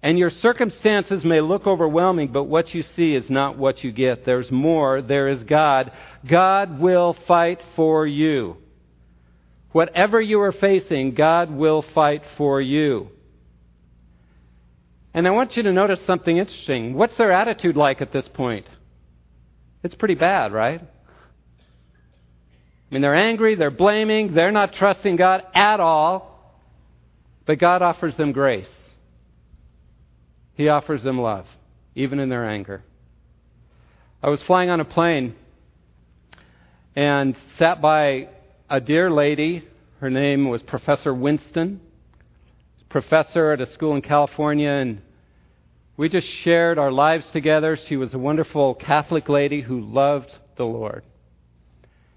And 0.02 0.18
your 0.18 0.30
circumstances 0.30 1.24
may 1.24 1.40
look 1.40 1.66
overwhelming, 1.66 2.32
but 2.32 2.44
what 2.44 2.74
you 2.74 2.82
see 2.82 3.14
is 3.14 3.30
not 3.30 3.56
what 3.56 3.84
you 3.84 3.92
get. 3.92 4.24
There's 4.24 4.50
more. 4.50 5.00
There 5.00 5.28
is 5.28 5.44
God. 5.44 5.92
God 6.28 6.80
will 6.80 7.16
fight 7.28 7.60
for 7.76 8.04
you. 8.04 8.56
Whatever 9.70 10.20
you 10.20 10.40
are 10.40 10.52
facing, 10.52 11.14
God 11.14 11.50
will 11.50 11.82
fight 11.94 12.22
for 12.36 12.60
you. 12.60 13.10
And 15.14 15.28
I 15.28 15.30
want 15.30 15.56
you 15.56 15.62
to 15.62 15.72
notice 15.72 16.00
something 16.06 16.36
interesting. 16.36 16.94
What's 16.94 17.16
their 17.16 17.32
attitude 17.32 17.76
like 17.76 18.02
at 18.02 18.12
this 18.12 18.26
point? 18.28 18.66
It's 19.84 19.94
pretty 19.94 20.14
bad, 20.14 20.52
right? 20.52 20.80
I 20.80 20.84
mean, 22.94 23.02
they're 23.02 23.14
angry, 23.14 23.54
they're 23.54 23.70
blaming, 23.70 24.34
they're 24.34 24.52
not 24.52 24.74
trusting 24.74 25.16
God 25.16 25.44
at 25.54 25.80
all, 25.80 26.56
but 27.46 27.58
God 27.58 27.82
offers 27.82 28.16
them 28.16 28.32
grace. 28.32 28.81
He 30.54 30.68
offers 30.68 31.02
them 31.02 31.20
love, 31.20 31.46
even 31.94 32.18
in 32.18 32.28
their 32.28 32.48
anger. 32.48 32.82
I 34.22 34.28
was 34.28 34.42
flying 34.42 34.70
on 34.70 34.80
a 34.80 34.84
plane 34.84 35.34
and 36.94 37.36
sat 37.58 37.80
by 37.80 38.28
a 38.68 38.80
dear 38.80 39.10
lady. 39.10 39.66
Her 40.00 40.10
name 40.10 40.48
was 40.48 40.62
Professor 40.62 41.14
Winston, 41.14 41.80
professor 42.88 43.52
at 43.52 43.60
a 43.60 43.72
school 43.72 43.94
in 43.96 44.02
California, 44.02 44.68
and 44.68 45.00
we 45.96 46.08
just 46.08 46.26
shared 46.26 46.78
our 46.78 46.92
lives 46.92 47.26
together. 47.32 47.78
She 47.88 47.96
was 47.96 48.12
a 48.12 48.18
wonderful 48.18 48.74
Catholic 48.74 49.28
lady 49.28 49.62
who 49.62 49.80
loved 49.80 50.34
the 50.56 50.64
Lord. 50.64 51.02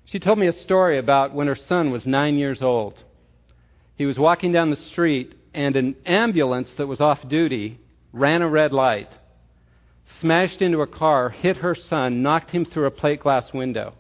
She 0.06 0.19
told 0.19 0.38
me 0.38 0.48
a 0.48 0.54
story 0.54 1.00
about 1.00 1.34
when 1.34 1.48
her 1.48 1.56
son 1.56 1.91
was 1.91 2.06
nine 2.06 2.38
years 2.38 2.62
old. 2.62 2.95
He 3.95 4.06
was 4.06 4.19
walking 4.19 4.52
down 4.52 4.69
the 4.69 4.76
street, 4.76 5.34
and 5.54 5.76
an 5.76 5.95
ambulance 6.06 6.71
that 6.78 6.88
was 6.88 7.00
off 7.00 7.28
duty 7.28 7.80
ran 8.15 8.41
a 8.41 8.47
red 8.47 8.71
light, 8.71 9.10
smashed 10.21 10.62
into 10.62 10.82
a 10.82 10.88
car, 10.88 11.30
hit 11.30 11.58
her 11.58 11.75
son, 11.75 12.23
knocked 12.23 12.49
him 12.49 12.65
through 12.65 12.86
a 12.86 12.91
plate 12.91 13.19
glass 13.19 13.51
window. 13.54 13.93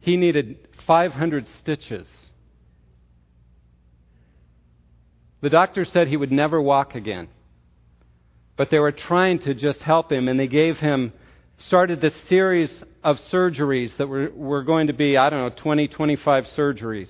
He 0.00 0.16
needed 0.16 0.58
500 0.86 1.46
stitches. 1.60 2.08
The 5.40 5.50
doctor 5.50 5.84
said 5.84 6.08
he 6.08 6.16
would 6.16 6.32
never 6.32 6.60
walk 6.60 6.96
again. 6.96 7.28
But 8.56 8.70
they 8.70 8.80
were 8.80 8.92
trying 8.92 9.38
to 9.40 9.54
just 9.54 9.78
help 9.78 10.10
him, 10.10 10.26
and 10.26 10.38
they 10.38 10.48
gave 10.48 10.76
him, 10.76 11.12
started 11.68 12.00
this 12.00 12.12
series 12.28 12.70
of 13.04 13.18
surgeries 13.32 13.96
that 13.98 14.08
were, 14.08 14.30
were 14.34 14.64
going 14.64 14.88
to 14.88 14.92
be, 14.92 15.16
I 15.16 15.30
don't 15.30 15.40
know, 15.40 15.62
20, 15.62 15.88
25 15.88 16.44
surgeries. 16.56 17.08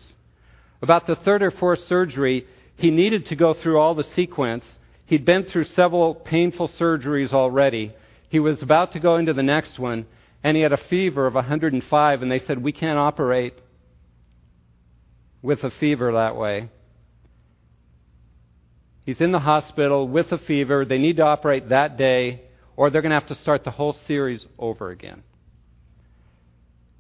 About 0.83 1.07
the 1.07 1.17
third 1.17 1.43
or 1.43 1.51
fourth 1.51 1.81
surgery, 1.89 2.47
he 2.77 2.91
needed 2.91 3.27
to 3.27 3.37
go 3.37 3.55
through 3.55 3.79
all 3.79 3.95
the 3.95 4.05
sequence. 4.15 4.65
He'd 5.11 5.25
been 5.25 5.43
through 5.43 5.65
several 5.65 6.15
painful 6.15 6.69
surgeries 6.79 7.33
already. 7.33 7.93
He 8.29 8.39
was 8.39 8.63
about 8.63 8.93
to 8.93 9.01
go 9.01 9.17
into 9.17 9.33
the 9.33 9.43
next 9.43 9.77
one, 9.77 10.07
and 10.45 10.57
he 10.57 10.63
had 10.63 10.73
a 10.73 10.77
fever 10.89 11.27
of 11.27 11.35
105, 11.35 12.23
and 12.23 12.31
they 12.31 12.39
said, 12.39 12.63
We 12.63 12.71
can't 12.71 12.97
operate 12.97 13.55
with 15.43 15.65
a 15.65 15.73
fever 15.73 16.13
that 16.13 16.37
way. 16.37 16.69
He's 19.05 19.21
in 19.21 19.33
the 19.33 19.41
hospital 19.41 20.07
with 20.07 20.31
a 20.31 20.39
fever. 20.39 20.85
They 20.85 20.99
need 20.99 21.17
to 21.17 21.25
operate 21.25 21.71
that 21.71 21.97
day, 21.97 22.43
or 22.77 22.91
they're 22.91 23.03
going 23.03 23.11
to 23.11 23.19
have 23.19 23.27
to 23.31 23.43
start 23.43 23.65
the 23.65 23.73
whole 23.73 23.97
series 24.07 24.47
over 24.61 24.91
again. 24.91 25.25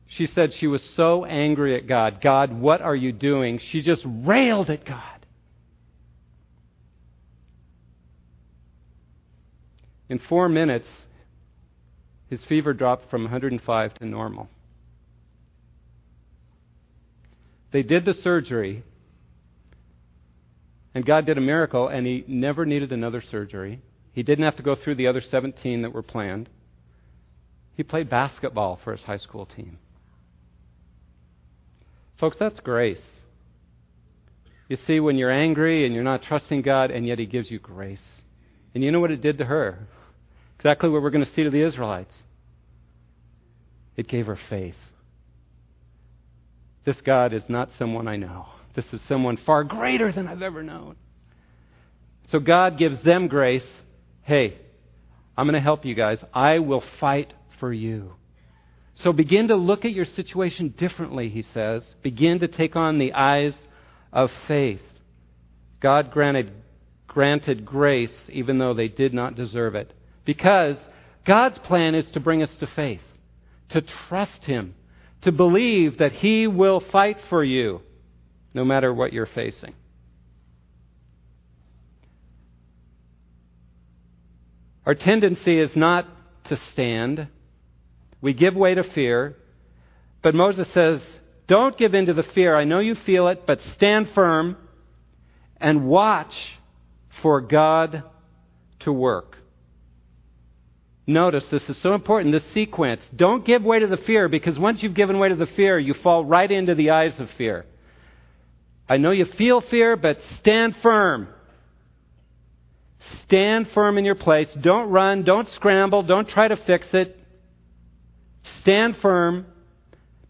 She 0.08 0.26
said 0.26 0.52
she 0.54 0.66
was 0.66 0.82
so 0.96 1.24
angry 1.24 1.76
at 1.76 1.86
God. 1.86 2.20
God, 2.20 2.52
what 2.52 2.80
are 2.80 2.96
you 2.96 3.12
doing? 3.12 3.60
She 3.70 3.82
just 3.82 4.02
railed 4.04 4.68
at 4.68 4.84
God. 4.84 5.19
In 10.10 10.18
four 10.18 10.48
minutes, 10.48 10.88
his 12.28 12.44
fever 12.44 12.74
dropped 12.74 13.08
from 13.10 13.22
105 13.22 13.94
to 13.94 14.04
normal. 14.04 14.48
They 17.72 17.84
did 17.84 18.04
the 18.04 18.14
surgery, 18.14 18.82
and 20.96 21.06
God 21.06 21.26
did 21.26 21.38
a 21.38 21.40
miracle, 21.40 21.86
and 21.86 22.04
he 22.04 22.24
never 22.26 22.66
needed 22.66 22.90
another 22.90 23.22
surgery. 23.22 23.80
He 24.12 24.24
didn't 24.24 24.44
have 24.44 24.56
to 24.56 24.64
go 24.64 24.74
through 24.74 24.96
the 24.96 25.06
other 25.06 25.20
17 25.20 25.82
that 25.82 25.94
were 25.94 26.02
planned. 26.02 26.48
He 27.76 27.84
played 27.84 28.10
basketball 28.10 28.80
for 28.82 28.90
his 28.90 29.02
high 29.02 29.16
school 29.16 29.46
team. 29.46 29.78
Folks, 32.18 32.36
that's 32.40 32.58
grace. 32.58 32.98
You 34.68 34.76
see, 34.76 34.98
when 34.98 35.16
you're 35.16 35.30
angry 35.30 35.86
and 35.86 35.94
you're 35.94 36.02
not 36.02 36.24
trusting 36.24 36.62
God, 36.62 36.90
and 36.90 37.06
yet 37.06 37.20
He 37.20 37.26
gives 37.26 37.50
you 37.50 37.60
grace. 37.60 38.02
And 38.74 38.82
you 38.82 38.90
know 38.90 39.00
what 39.00 39.10
it 39.10 39.22
did 39.22 39.38
to 39.38 39.44
her? 39.44 39.86
Exactly 40.60 40.90
what 40.90 41.00
we're 41.00 41.08
going 41.08 41.24
to 41.24 41.32
see 41.32 41.42
to 41.42 41.48
the 41.48 41.66
Israelites. 41.66 42.14
It 43.96 44.08
gave 44.08 44.26
her 44.26 44.38
faith. 44.50 44.74
This 46.84 47.00
God 47.00 47.32
is 47.32 47.42
not 47.48 47.70
someone 47.78 48.06
I 48.06 48.16
know. 48.16 48.44
This 48.76 48.84
is 48.92 49.00
someone 49.08 49.38
far 49.46 49.64
greater 49.64 50.12
than 50.12 50.28
I've 50.28 50.42
ever 50.42 50.62
known. 50.62 50.96
So 52.30 52.40
God 52.40 52.76
gives 52.76 53.02
them 53.02 53.26
grace. 53.26 53.64
Hey, 54.20 54.58
I'm 55.34 55.46
going 55.46 55.54
to 55.54 55.62
help 55.62 55.86
you 55.86 55.94
guys. 55.94 56.18
I 56.34 56.58
will 56.58 56.84
fight 57.00 57.32
for 57.58 57.72
you. 57.72 58.12
So 58.96 59.14
begin 59.14 59.48
to 59.48 59.56
look 59.56 59.86
at 59.86 59.92
your 59.92 60.04
situation 60.04 60.74
differently, 60.76 61.30
he 61.30 61.40
says. 61.40 61.84
Begin 62.02 62.38
to 62.40 62.48
take 62.48 62.76
on 62.76 62.98
the 62.98 63.14
eyes 63.14 63.54
of 64.12 64.28
faith. 64.46 64.82
God 65.80 66.10
granted, 66.10 66.52
granted 67.06 67.64
grace 67.64 68.12
even 68.28 68.58
though 68.58 68.74
they 68.74 68.88
did 68.88 69.14
not 69.14 69.36
deserve 69.36 69.74
it. 69.74 69.94
Because 70.24 70.76
God's 71.26 71.58
plan 71.58 71.94
is 71.94 72.10
to 72.12 72.20
bring 72.20 72.42
us 72.42 72.50
to 72.60 72.66
faith, 72.66 73.02
to 73.70 73.82
trust 74.08 74.44
Him, 74.44 74.74
to 75.22 75.32
believe 75.32 75.98
that 75.98 76.12
He 76.12 76.46
will 76.46 76.80
fight 76.80 77.18
for 77.28 77.44
you 77.44 77.80
no 78.54 78.64
matter 78.64 78.92
what 78.92 79.12
you're 79.12 79.26
facing. 79.26 79.74
Our 84.86 84.94
tendency 84.94 85.58
is 85.58 85.76
not 85.76 86.06
to 86.46 86.58
stand 86.72 87.28
we 88.20 88.34
give 88.34 88.54
way 88.54 88.74
to 88.74 88.82
fear. 88.82 89.36
But 90.22 90.34
Moses 90.34 90.68
says, 90.72 91.02
Don't 91.46 91.76
give 91.76 91.94
in 91.94 92.06
to 92.06 92.12
the 92.12 92.22
fear. 92.22 92.56
I 92.56 92.64
know 92.64 92.80
you 92.80 92.94
feel 92.94 93.28
it, 93.28 93.46
but 93.46 93.60
stand 93.74 94.10
firm 94.14 94.56
and 95.56 95.86
watch 95.86 96.34
for 97.22 97.40
God 97.40 98.02
to 98.80 98.92
work. 98.92 99.36
Notice 101.10 101.44
this 101.50 101.68
is 101.68 101.76
so 101.78 101.94
important, 101.94 102.32
this 102.32 102.54
sequence. 102.54 103.02
Don't 103.16 103.44
give 103.44 103.64
way 103.64 103.80
to 103.80 103.88
the 103.88 103.96
fear 103.96 104.28
because 104.28 104.56
once 104.56 104.80
you've 104.80 104.94
given 104.94 105.18
way 105.18 105.28
to 105.28 105.34
the 105.34 105.46
fear, 105.46 105.76
you 105.76 105.92
fall 105.92 106.24
right 106.24 106.48
into 106.48 106.76
the 106.76 106.90
eyes 106.90 107.18
of 107.18 107.28
fear. 107.36 107.66
I 108.88 108.96
know 108.96 109.10
you 109.10 109.24
feel 109.24 109.60
fear, 109.60 109.96
but 109.96 110.20
stand 110.38 110.76
firm. 110.84 111.26
Stand 113.24 113.70
firm 113.74 113.98
in 113.98 114.04
your 114.04 114.14
place. 114.14 114.48
Don't 114.60 114.88
run. 114.90 115.24
Don't 115.24 115.48
scramble. 115.56 116.02
Don't 116.04 116.28
try 116.28 116.46
to 116.46 116.56
fix 116.56 116.86
it. 116.92 117.18
Stand 118.60 118.96
firm. 118.98 119.46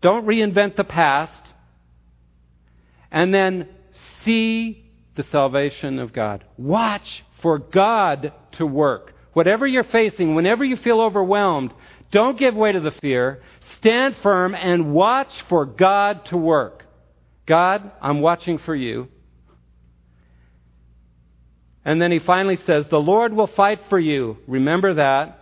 Don't 0.01 0.25
reinvent 0.25 0.77
the 0.77 0.85
past. 0.85 1.43
And 3.11 3.35
then 3.35 3.69
see 4.25 4.91
the 5.15 5.25
salvation 5.25 5.99
of 5.99 6.15
God. 6.15 6.43
Watch 6.57 7.23
for 7.43 7.59
God 7.59 8.33
to 8.53 8.65
work. 8.65 9.10
Whatever 9.33 9.67
you're 9.67 9.85
facing, 9.85 10.35
whenever 10.35 10.65
you 10.65 10.77
feel 10.77 11.01
overwhelmed, 11.01 11.73
don't 12.11 12.39
give 12.39 12.55
way 12.55 12.73
to 12.73 12.81
the 12.81 12.91
fear. 13.01 13.43
Stand 13.79 14.17
firm 14.23 14.55
and 14.55 14.93
watch 14.93 15.33
for 15.49 15.65
God 15.65 16.25
to 16.27 16.37
work. 16.37 16.85
God, 17.47 17.91
I'm 18.01 18.21
watching 18.21 18.59
for 18.59 18.75
you. 18.75 19.09
And 21.85 22.01
then 22.01 22.13
he 22.13 22.19
finally 22.19 22.57
says, 22.57 22.87
The 22.91 22.99
Lord 22.99 23.33
will 23.33 23.47
fight 23.47 23.81
for 23.89 23.99
you. 23.99 24.39
Remember 24.47 24.95
that. 24.95 25.37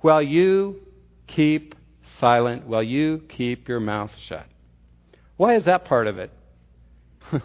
While 0.00 0.22
you 0.22 0.80
keep 1.26 1.74
silent 2.20 2.66
while 2.66 2.82
you 2.82 3.22
keep 3.28 3.66
your 3.66 3.80
mouth 3.80 4.10
shut. 4.28 4.46
Why 5.36 5.56
is 5.56 5.64
that 5.64 5.86
part 5.86 6.06
of 6.06 6.18
it? 6.18 6.30
well, 7.32 7.42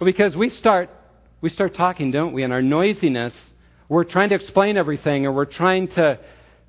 because 0.00 0.34
we 0.34 0.48
start 0.48 0.90
we 1.40 1.50
start 1.50 1.74
talking, 1.74 2.10
don't 2.10 2.32
we? 2.32 2.42
And 2.42 2.52
our 2.52 2.62
noisiness, 2.62 3.34
we're 3.88 4.04
trying 4.04 4.30
to 4.30 4.34
explain 4.34 4.76
everything, 4.76 5.26
or 5.26 5.32
we're 5.32 5.44
trying 5.44 5.88
to 5.88 6.18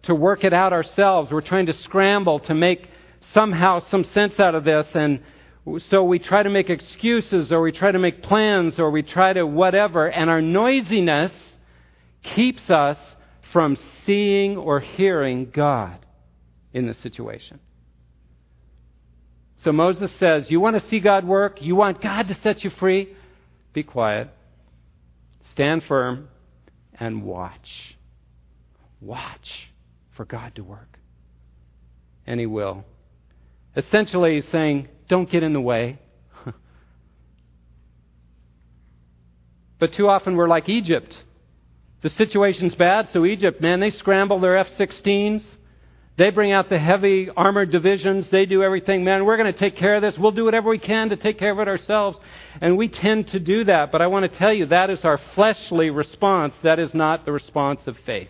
to 0.03 0.13
work 0.13 0.43
it 0.43 0.53
out 0.53 0.71
ourselves. 0.71 1.31
We're 1.31 1.41
trying 1.41 1.65
to 1.65 1.73
scramble 1.73 2.39
to 2.41 2.53
make 2.53 2.87
somehow 3.33 3.81
some 3.89 4.03
sense 4.03 4.39
out 4.39 4.53
of 4.53 4.63
this, 4.63 4.85
and 4.93 5.21
so 5.89 6.03
we 6.03 6.19
try 6.19 6.43
to 6.43 6.49
make 6.49 6.69
excuses, 6.69 7.51
or 7.51 7.61
we 7.61 7.71
try 7.71 7.91
to 7.91 7.99
make 7.99 8.21
plans, 8.21 8.75
or 8.77 8.91
we 8.91 9.01
try 9.01 9.33
to 9.33 9.45
whatever, 9.47 10.07
and 10.07 10.29
our 10.29 10.41
noisiness 10.41 11.31
keeps 12.35 12.69
us 12.69 12.97
from 13.51 13.77
seeing 14.05 14.57
or 14.57 14.79
hearing 14.79 15.49
God 15.51 16.05
in 16.73 16.85
the 16.87 16.93
situation. 16.95 17.59
So 19.63 19.71
Moses 19.71 20.11
says, 20.19 20.45
You 20.49 20.59
want 20.59 20.79
to 20.79 20.87
see 20.89 20.99
God 20.99 21.25
work? 21.25 21.61
You 21.61 21.75
want 21.75 22.01
God 22.01 22.27
to 22.27 22.37
set 22.43 22.63
you 22.63 22.69
free? 22.69 23.15
Be 23.73 23.81
quiet, 23.81 24.29
stand 25.51 25.83
firm, 25.87 26.29
and 26.99 27.23
watch. 27.23 27.97
Watch 29.01 29.69
for 30.15 30.25
God 30.25 30.55
to 30.55 30.63
work. 30.63 30.97
And 32.25 32.39
He 32.39 32.45
will. 32.45 32.85
Essentially, 33.75 34.35
He's 34.35 34.47
saying, 34.51 34.87
Don't 35.07 35.29
get 35.29 35.43
in 35.43 35.53
the 35.53 35.61
way. 35.61 35.99
but 39.79 39.93
too 39.93 40.07
often 40.07 40.35
we're 40.35 40.47
like 40.47 40.69
Egypt. 40.69 41.15
The 42.01 42.09
situation's 42.11 42.75
bad, 42.75 43.09
so 43.13 43.25
Egypt, 43.25 43.61
man, 43.61 43.79
they 43.79 43.89
scramble 43.89 44.39
their 44.39 44.57
F 44.57 44.67
16s. 44.77 45.43
They 46.17 46.29
bring 46.29 46.53
out 46.53 46.69
the 46.69 46.79
heavy 46.79 47.29
armored 47.35 47.71
divisions. 47.71 48.29
They 48.29 48.45
do 48.45 48.63
everything. 48.63 49.03
Man, 49.03 49.25
we're 49.25 49.35
going 49.35 49.51
to 49.51 49.59
take 49.59 49.75
care 49.75 49.95
of 49.95 50.01
this. 50.01 50.17
We'll 50.17 50.31
do 50.31 50.45
whatever 50.45 50.69
we 50.69 50.79
can 50.79 51.09
to 51.09 51.17
take 51.17 51.37
care 51.37 51.51
of 51.51 51.59
it 51.59 51.67
ourselves. 51.67 52.17
And 52.61 52.77
we 52.77 52.87
tend 52.87 53.27
to 53.29 53.39
do 53.39 53.65
that. 53.65 53.91
But 53.91 54.01
I 54.01 54.07
want 54.07 54.31
to 54.31 54.37
tell 54.37 54.53
you, 54.53 54.67
that 54.67 54.89
is 54.89 55.03
our 55.03 55.19
fleshly 55.33 55.89
response. 55.89 56.53
That 56.63 56.79
is 56.79 56.93
not 56.93 57.25
the 57.25 57.33
response 57.33 57.81
of 57.85 57.97
faith. 58.05 58.29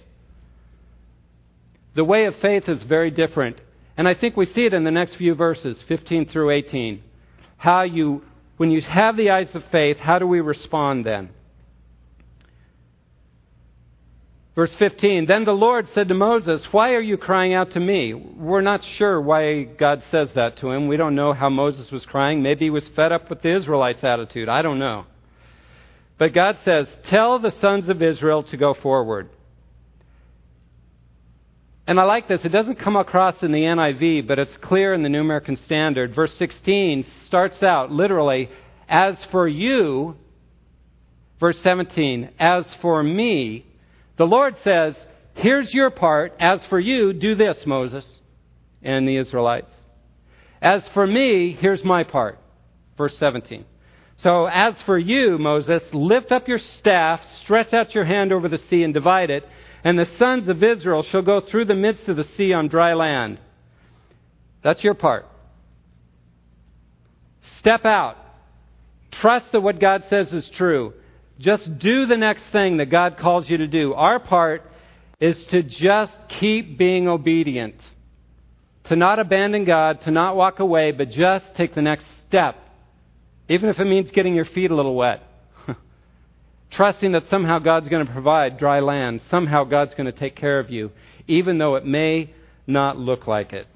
The 1.94 2.04
way 2.04 2.26
of 2.26 2.36
faith 2.38 2.68
is 2.68 2.82
very 2.84 3.12
different. 3.12 3.58
And 3.98 4.08
I 4.08 4.16
think 4.16 4.36
we 4.36 4.48
see 4.48 4.66
it 4.66 4.74
in 4.74 4.84
the 4.84 4.92
next 4.92 5.16
few 5.16 5.36
verses, 5.36 5.78
15 5.88 6.30
through 6.30 6.50
18. 6.52 7.04
How 7.58 7.84
you, 7.84 8.24
when 8.58 8.72
you 8.72 8.82
have 8.82 9.16
the 9.16 9.30
eyes 9.30 9.54
of 9.54 9.64
faith, 9.72 9.98
how 9.98 10.18
do 10.18 10.26
we 10.26 10.42
respond 10.42 11.06
then? 11.06 11.30
Verse 14.56 14.74
15 14.80 15.26
Then 15.26 15.44
the 15.44 15.52
Lord 15.52 15.88
said 15.94 16.08
to 16.08 16.14
Moses, 16.14 16.66
Why 16.72 16.94
are 16.94 17.02
you 17.02 17.18
crying 17.18 17.54
out 17.54 17.72
to 17.72 17.80
me? 17.80 18.14
We're 18.14 18.62
not 18.62 18.84
sure 18.84 19.22
why 19.22 19.64
God 19.64 20.02
says 20.10 20.30
that 20.36 20.58
to 20.58 20.72
him. 20.72 20.88
We 20.88 20.98
don't 20.98 21.16
know 21.16 21.34
how 21.34 21.50
Moses 21.50 21.92
was 21.92 22.06
crying. 22.06 22.42
Maybe 22.42 22.66
he 22.66 22.70
was 22.70 22.88
fed 22.96 23.12
up 23.12 23.30
with 23.30 23.42
the 23.42 23.56
Israelites' 23.56 24.04
attitude. 24.04 24.48
I 24.48 24.62
don't 24.62 24.80
know. 24.80 25.06
But 26.18 26.34
God 26.34 26.58
says, 26.64 26.88
Tell 27.10 27.40
the 27.40 27.54
sons 27.60 27.90
of 27.90 28.02
Israel 28.02 28.44
to 28.44 28.58
go 28.58 28.74
forward. 28.74 29.30
And 31.88 32.00
I 32.00 32.04
like 32.04 32.28
this. 32.28 32.44
It 32.44 32.50
doesn't 32.50 32.80
come 32.80 32.96
across 32.96 33.44
in 33.44 33.52
the 33.52 33.60
NIV, 33.60 34.28
but 34.28 34.40
it's 34.40 34.58
clear 34.58 34.94
in 34.94 35.04
the 35.04 35.10
New 35.10 35.22
American 35.22 35.58
Standard. 35.66 36.16
Verse 36.16 36.34
16 36.36 37.06
starts 37.28 37.62
out 37.62 37.92
literally, 37.92 38.50
As 38.88 39.16
for 39.32 39.48
you, 39.48 40.16
verse 41.40 41.58
17, 41.62 42.32
As 42.40 42.66
for 42.82 43.04
me, 43.04 43.66
the 44.18 44.26
Lord 44.26 44.56
says, 44.64 44.96
Here's 45.36 45.74
your 45.74 45.90
part. 45.90 46.34
As 46.40 46.62
for 46.70 46.80
you, 46.80 47.14
do 47.14 47.36
this, 47.36 47.58
Moses 47.66 48.06
and 48.82 49.08
the 49.08 49.18
Israelites. 49.18 49.74
As 50.62 50.82
for 50.94 51.06
me, 51.06 51.58
here's 51.60 51.84
my 51.84 52.04
part. 52.04 52.40
Verse 52.98 53.18
17. 53.18 53.66
So, 54.24 54.46
as 54.46 54.76
for 54.86 54.98
you, 54.98 55.38
Moses, 55.38 55.84
lift 55.92 56.32
up 56.32 56.48
your 56.48 56.60
staff, 56.80 57.20
stretch 57.44 57.74
out 57.74 57.94
your 57.94 58.06
hand 58.06 58.32
over 58.32 58.48
the 58.48 58.62
sea, 58.70 58.84
and 58.84 58.94
divide 58.94 59.30
it, 59.30 59.44
and 59.84 60.00
the 60.00 60.10
sons 60.18 60.48
of 60.48 60.64
Israel 60.64 61.04
shall 61.04 61.22
go 61.22 61.42
through 61.42 61.66
the 61.66 61.76
midst 61.76 62.08
of 62.08 62.16
the 62.16 62.28
sea 62.38 62.54
on 62.54 62.70
dry 62.70 62.94
land. 62.94 63.40
That's 64.64 64.84
your 64.84 64.94
part. 64.94 65.28
Step 67.60 67.86
out. 67.86 68.16
Trust 69.12 69.52
that 69.52 69.62
what 69.62 69.80
God 69.80 70.06
says 70.10 70.32
is 70.32 70.50
true. 70.56 70.94
Just 71.40 71.80
do 71.80 72.06
the 72.06 72.18
next 72.18 72.44
thing 72.52 72.78
that 72.78 72.90
God 72.90 73.18
calls 73.18 73.50
you 73.50 73.58
to 73.58 73.68
do. 73.68 73.94
Our 73.94 74.20
part 74.20 74.64
is 75.20 75.38
to 75.52 75.64
just 75.64 76.14
keep 76.40 76.78
being 76.78 77.08
obedient. 77.08 77.76
To 78.86 78.96
not 78.96 79.20
abandon 79.20 79.66
God, 79.66 80.02
to 80.02 80.12
not 80.12 80.36
walk 80.36 80.60
away, 80.60 80.92
but 80.92 81.10
just 81.10 81.46
take 81.56 81.74
the 81.74 81.82
next 81.82 82.06
step. 82.28 82.56
Even 83.50 83.70
if 83.70 83.80
it 83.80 83.86
means 83.86 84.12
getting 84.12 84.36
your 84.36 84.46
feet 84.46 84.72
a 84.72 84.76
little 84.76 84.96
wet. 84.96 85.24
Trusting 86.72 87.12
that 87.14 87.30
somehow 87.30 87.60
God's 87.60 87.90
going 87.90 88.06
to 88.06 88.12
provide 88.12 88.58
dry 88.58 88.80
land. 88.80 89.22
Somehow 89.30 89.64
God's 89.64 89.94
going 89.94 90.06
to 90.06 90.18
take 90.18 90.36
care 90.36 90.60
of 90.60 90.70
you, 90.70 90.92
even 91.28 91.58
though 91.58 91.76
it 91.76 91.86
may 91.86 92.34
not 92.68 92.98
look 92.98 93.28
like 93.28 93.54
it. 93.54 93.68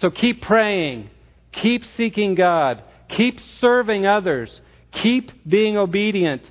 So 0.00 0.10
keep 0.10 0.42
praying. 0.42 1.10
Keep 1.52 1.84
seeking 1.96 2.34
God. 2.34 2.82
Keep 3.08 3.40
serving 3.60 4.06
others. 4.06 4.60
Keep 5.02 5.48
being 5.48 5.76
obedient. 5.76 6.42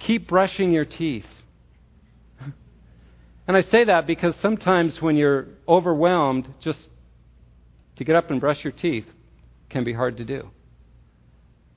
Keep 0.00 0.28
brushing 0.28 0.72
your 0.72 0.84
teeth. 0.84 1.26
And 3.44 3.56
I 3.56 3.62
say 3.62 3.84
that 3.84 4.06
because 4.06 4.36
sometimes 4.40 5.02
when 5.02 5.16
you're 5.16 5.48
overwhelmed, 5.66 6.48
just 6.60 6.78
to 7.96 8.04
get 8.04 8.14
up 8.14 8.30
and 8.30 8.40
brush 8.40 8.62
your 8.62 8.72
teeth 8.72 9.04
can 9.68 9.82
be 9.82 9.92
hard 9.92 10.16
to 10.18 10.24
do. 10.24 10.48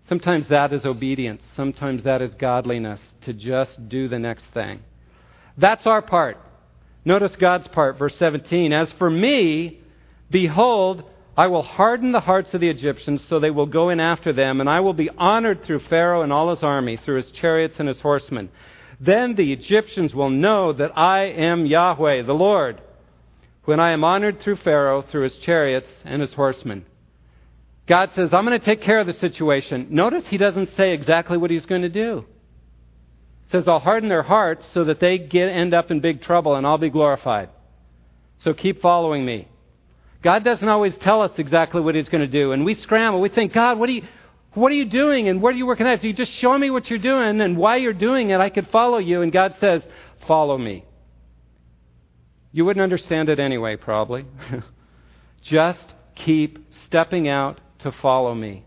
Sometimes 0.08 0.48
that 0.50 0.72
is 0.74 0.86
obedience. 0.86 1.42
Sometimes 1.56 2.04
that 2.04 2.22
is 2.22 2.34
godliness, 2.36 3.00
to 3.24 3.34
just 3.34 3.90
do 3.90 4.08
the 4.08 4.20
next 4.20 4.46
thing. 4.54 4.82
That's 5.58 5.86
our 5.88 6.02
part. 6.02 6.38
Notice 7.04 7.36
God's 7.40 7.68
part, 7.70 7.98
verse 7.98 8.16
17. 8.18 8.72
As 8.72 8.92
for 9.00 9.10
me, 9.10 9.80
behold, 10.30 11.04
I 11.38 11.48
will 11.48 11.64
harden 11.64 12.14
the 12.14 12.22
hearts 12.22 12.54
of 12.54 12.62
the 12.62 12.70
Egyptians 12.70 13.26
so 13.28 13.40
they 13.40 13.52
will 13.52 13.66
go 13.66 13.90
in 13.90 14.00
after 14.00 14.32
them, 14.32 14.62
and 14.62 14.70
I 14.70 14.80
will 14.80 14.94
be 14.94 15.10
honored 15.10 15.64
through 15.64 15.80
Pharaoh 15.90 16.22
and 16.22 16.32
all 16.32 16.50
his 16.54 16.64
army, 16.64 16.98
through 16.98 17.18
his 17.18 17.32
chariots 17.32 17.76
and 17.78 17.88
his 17.90 18.00
horsemen. 18.00 18.50
Then 19.02 19.36
the 19.36 19.52
Egyptians 19.52 20.16
will 20.16 20.30
know 20.30 20.72
that 20.72 20.98
I 20.98 21.26
am 21.26 21.66
Yahweh, 21.66 22.24
the 22.24 22.34
Lord, 22.34 22.82
when 23.66 23.82
I 23.82 23.92
am 23.92 24.06
honored 24.06 24.40
through 24.40 24.58
Pharaoh, 24.58 25.02
through 25.02 25.24
his 25.24 25.38
chariots 25.40 25.90
and 26.06 26.22
his 26.22 26.34
horsemen. 26.34 26.86
God 27.88 28.12
says, 28.16 28.30
I'm 28.34 28.46
going 28.46 28.60
to 28.60 28.66
take 28.66 28.82
care 28.82 29.00
of 29.00 29.08
the 29.08 29.14
situation. 29.14 29.88
Notice 29.92 30.24
he 30.28 30.38
doesn't 30.38 30.76
say 30.78 30.94
exactly 30.94 31.38
what 31.38 31.52
he's 31.52 31.66
going 31.66 31.82
to 31.84 31.90
do. 31.90 32.26
He 33.46 33.52
says, 33.52 33.68
I'll 33.68 33.80
harden 33.80 34.10
their 34.10 34.24
hearts 34.24 34.66
so 34.74 34.86
that 34.86 35.00
they 35.00 35.18
get, 35.18 35.50
end 35.50 35.74
up 35.74 35.92
in 35.92 36.00
big 36.00 36.22
trouble 36.22 36.56
and 36.56 36.66
I'll 36.66 36.80
be 36.80 36.90
glorified. 36.90 37.50
So 38.40 38.54
keep 38.54 38.82
following 38.82 39.26
me. 39.26 39.50
God 40.26 40.44
doesn't 40.44 40.68
always 40.68 40.98
tell 41.02 41.22
us 41.22 41.30
exactly 41.38 41.82
what 41.82 41.94
He's 41.94 42.10
going 42.10 42.22
to 42.22 42.28
do. 42.28 42.52
And 42.52 42.66
we 42.66 42.74
scramble. 42.74 43.22
We 43.22 43.30
think, 43.30 43.54
God, 43.54 43.78
what 43.78 43.90
are 43.90 43.92
you, 43.92 44.02
what 44.56 44.72
are 44.72 44.76
you 44.76 44.86
doing? 44.86 45.30
And 45.30 45.40
where 45.40 45.54
are 45.54 45.56
you 45.56 45.68
working 45.68 45.86
at? 45.86 46.00
If 46.00 46.04
you 46.04 46.14
just 46.14 46.32
show 46.32 46.58
me 46.58 46.72
what 46.72 46.90
you're 46.90 46.98
doing 46.98 47.42
and 47.42 47.56
why 47.56 47.76
you're 47.76 47.94
doing 47.94 48.32
it, 48.32 48.40
I 48.40 48.50
could 48.50 48.68
follow 48.72 48.98
you. 48.98 49.22
And 49.22 49.32
God 49.32 49.54
says, 49.60 49.84
follow 50.28 50.58
me. 50.58 50.84
You 52.52 52.66
wouldn't 52.66 52.82
understand 52.82 53.30
it 53.30 53.40
anyway, 53.40 53.76
probably. 53.76 54.26
just 55.44 55.86
keep 56.16 56.74
stepping 56.88 57.28
out 57.28 57.62
to 57.82 57.92
follow 57.92 58.34
me. 58.34 58.66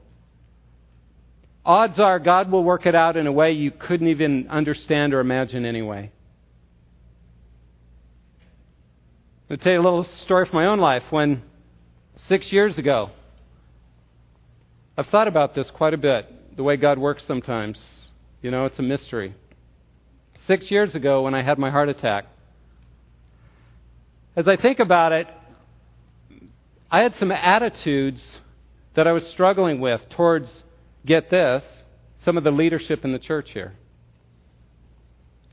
Odds 1.66 1.98
are 1.98 2.20
God 2.20 2.52
will 2.52 2.62
work 2.62 2.86
it 2.86 2.94
out 2.94 3.16
in 3.16 3.26
a 3.26 3.32
way 3.32 3.50
you 3.50 3.72
couldn't 3.72 4.06
even 4.06 4.46
understand 4.48 5.12
or 5.12 5.18
imagine 5.18 5.64
anyway. 5.64 6.12
I'll 9.50 9.56
tell 9.56 9.72
you 9.72 9.80
a 9.80 9.82
little 9.82 10.06
story 10.22 10.44
from 10.44 10.56
my 10.56 10.66
own 10.66 10.78
life. 10.78 11.02
When 11.10 11.42
six 12.26 12.52
years 12.52 12.78
ago, 12.78 13.10
I've 14.96 15.06
thought 15.06 15.28
about 15.28 15.54
this 15.54 15.70
quite 15.70 15.94
a 15.94 15.98
bit, 15.98 16.56
the 16.56 16.62
way 16.62 16.76
God 16.76 16.98
works 16.98 17.24
sometimes. 17.26 17.80
You 18.42 18.50
know, 18.50 18.64
it's 18.66 18.78
a 18.78 18.82
mystery. 18.82 19.34
Six 20.46 20.70
years 20.70 20.94
ago, 20.94 21.22
when 21.22 21.34
I 21.34 21.42
had 21.42 21.58
my 21.58 21.70
heart 21.70 21.88
attack, 21.88 22.26
as 24.34 24.48
I 24.48 24.56
think 24.56 24.78
about 24.78 25.12
it, 25.12 25.26
I 26.90 27.00
had 27.00 27.14
some 27.16 27.30
attitudes 27.30 28.24
that 28.94 29.06
I 29.06 29.12
was 29.12 29.24
struggling 29.28 29.80
with 29.80 30.00
towards, 30.10 30.50
get 31.04 31.30
this, 31.30 31.62
some 32.24 32.36
of 32.36 32.44
the 32.44 32.50
leadership 32.50 33.04
in 33.04 33.12
the 33.12 33.18
church 33.18 33.50
here. 33.52 33.74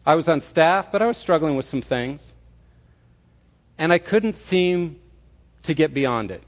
I 0.06 0.15
was 0.15 0.28
on 0.28 0.43
staff, 0.51 0.88
but 0.91 1.01
I 1.01 1.08
was 1.08 1.17
struggling 1.17 1.56
with 1.56 1.67
some 1.69 1.82
things 1.82 2.21
and 3.78 3.91
I 3.91 3.99
couldn't 3.99 4.36
seem 4.49 4.97
to 5.63 5.73
get 5.73 5.93
beyond 5.93 6.32
it. 6.32 6.43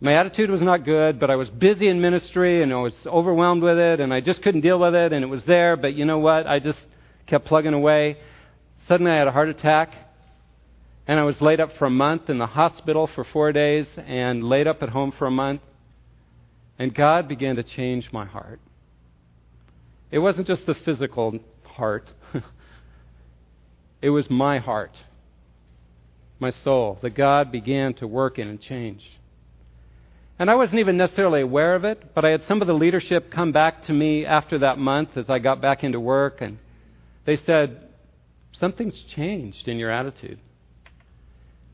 My 0.00 0.14
attitude 0.14 0.50
was 0.50 0.60
not 0.60 0.84
good, 0.84 1.18
but 1.18 1.30
I 1.30 1.36
was 1.36 1.48
busy 1.50 1.88
in 1.88 2.00
ministry 2.00 2.62
and 2.62 2.72
I 2.72 2.76
was 2.76 2.94
overwhelmed 3.06 3.62
with 3.62 3.78
it 3.78 4.00
and 4.00 4.12
I 4.12 4.20
just 4.20 4.42
couldn't 4.42 4.60
deal 4.60 4.78
with 4.78 4.94
it 4.94 5.12
and 5.12 5.22
it 5.22 5.28
was 5.28 5.44
there, 5.44 5.76
but 5.76 5.94
you 5.94 6.04
know 6.04 6.18
what? 6.18 6.46
I 6.46 6.58
just 6.58 6.78
kept 7.26 7.46
plugging 7.46 7.74
away. 7.74 8.18
Suddenly 8.88 9.12
I 9.12 9.16
had 9.16 9.28
a 9.28 9.32
heart 9.32 9.48
attack 9.48 9.94
and 11.06 11.18
I 11.18 11.22
was 11.22 11.40
laid 11.40 11.60
up 11.60 11.70
for 11.78 11.86
a 11.86 11.90
month 11.90 12.28
in 12.28 12.38
the 12.38 12.46
hospital 12.46 13.08
for 13.14 13.24
four 13.24 13.52
days 13.52 13.86
and 14.06 14.44
laid 14.44 14.66
up 14.66 14.82
at 14.82 14.90
home 14.90 15.12
for 15.18 15.26
a 15.26 15.30
month. 15.30 15.62
And 16.78 16.94
God 16.94 17.28
began 17.28 17.56
to 17.56 17.62
change 17.62 18.08
my 18.12 18.24
heart. 18.24 18.60
It 20.10 20.18
wasn't 20.18 20.46
just 20.46 20.66
the 20.66 20.74
physical 20.74 21.38
heart. 21.64 22.10
It 24.04 24.10
was 24.10 24.28
my 24.28 24.58
heart, 24.58 24.94
my 26.38 26.50
soul, 26.50 26.98
that 27.00 27.14
God 27.14 27.50
began 27.50 27.94
to 27.94 28.06
work 28.06 28.38
in 28.38 28.48
and 28.48 28.60
change. 28.60 29.00
And 30.38 30.50
I 30.50 30.54
wasn't 30.56 30.80
even 30.80 30.96
necessarily 30.96 31.42
aware 31.42 31.74
of 31.74 31.84
it, 31.84 32.14
but 32.14 32.24
I 32.24 32.30
had 32.30 32.42
some 32.48 32.60
of 32.60 32.66
the 32.66 32.74
leadership 32.74 33.30
come 33.30 33.52
back 33.52 33.84
to 33.86 33.92
me 33.92 34.26
after 34.26 34.58
that 34.58 34.78
month 34.78 35.10
as 35.16 35.26
I 35.28 35.38
got 35.38 35.60
back 35.60 35.84
into 35.84 36.00
work, 36.00 36.40
and 36.40 36.58
they 37.24 37.36
said, 37.36 37.80
Something's 38.52 39.00
changed 39.14 39.66
in 39.68 39.78
your 39.78 39.90
attitude. 39.90 40.38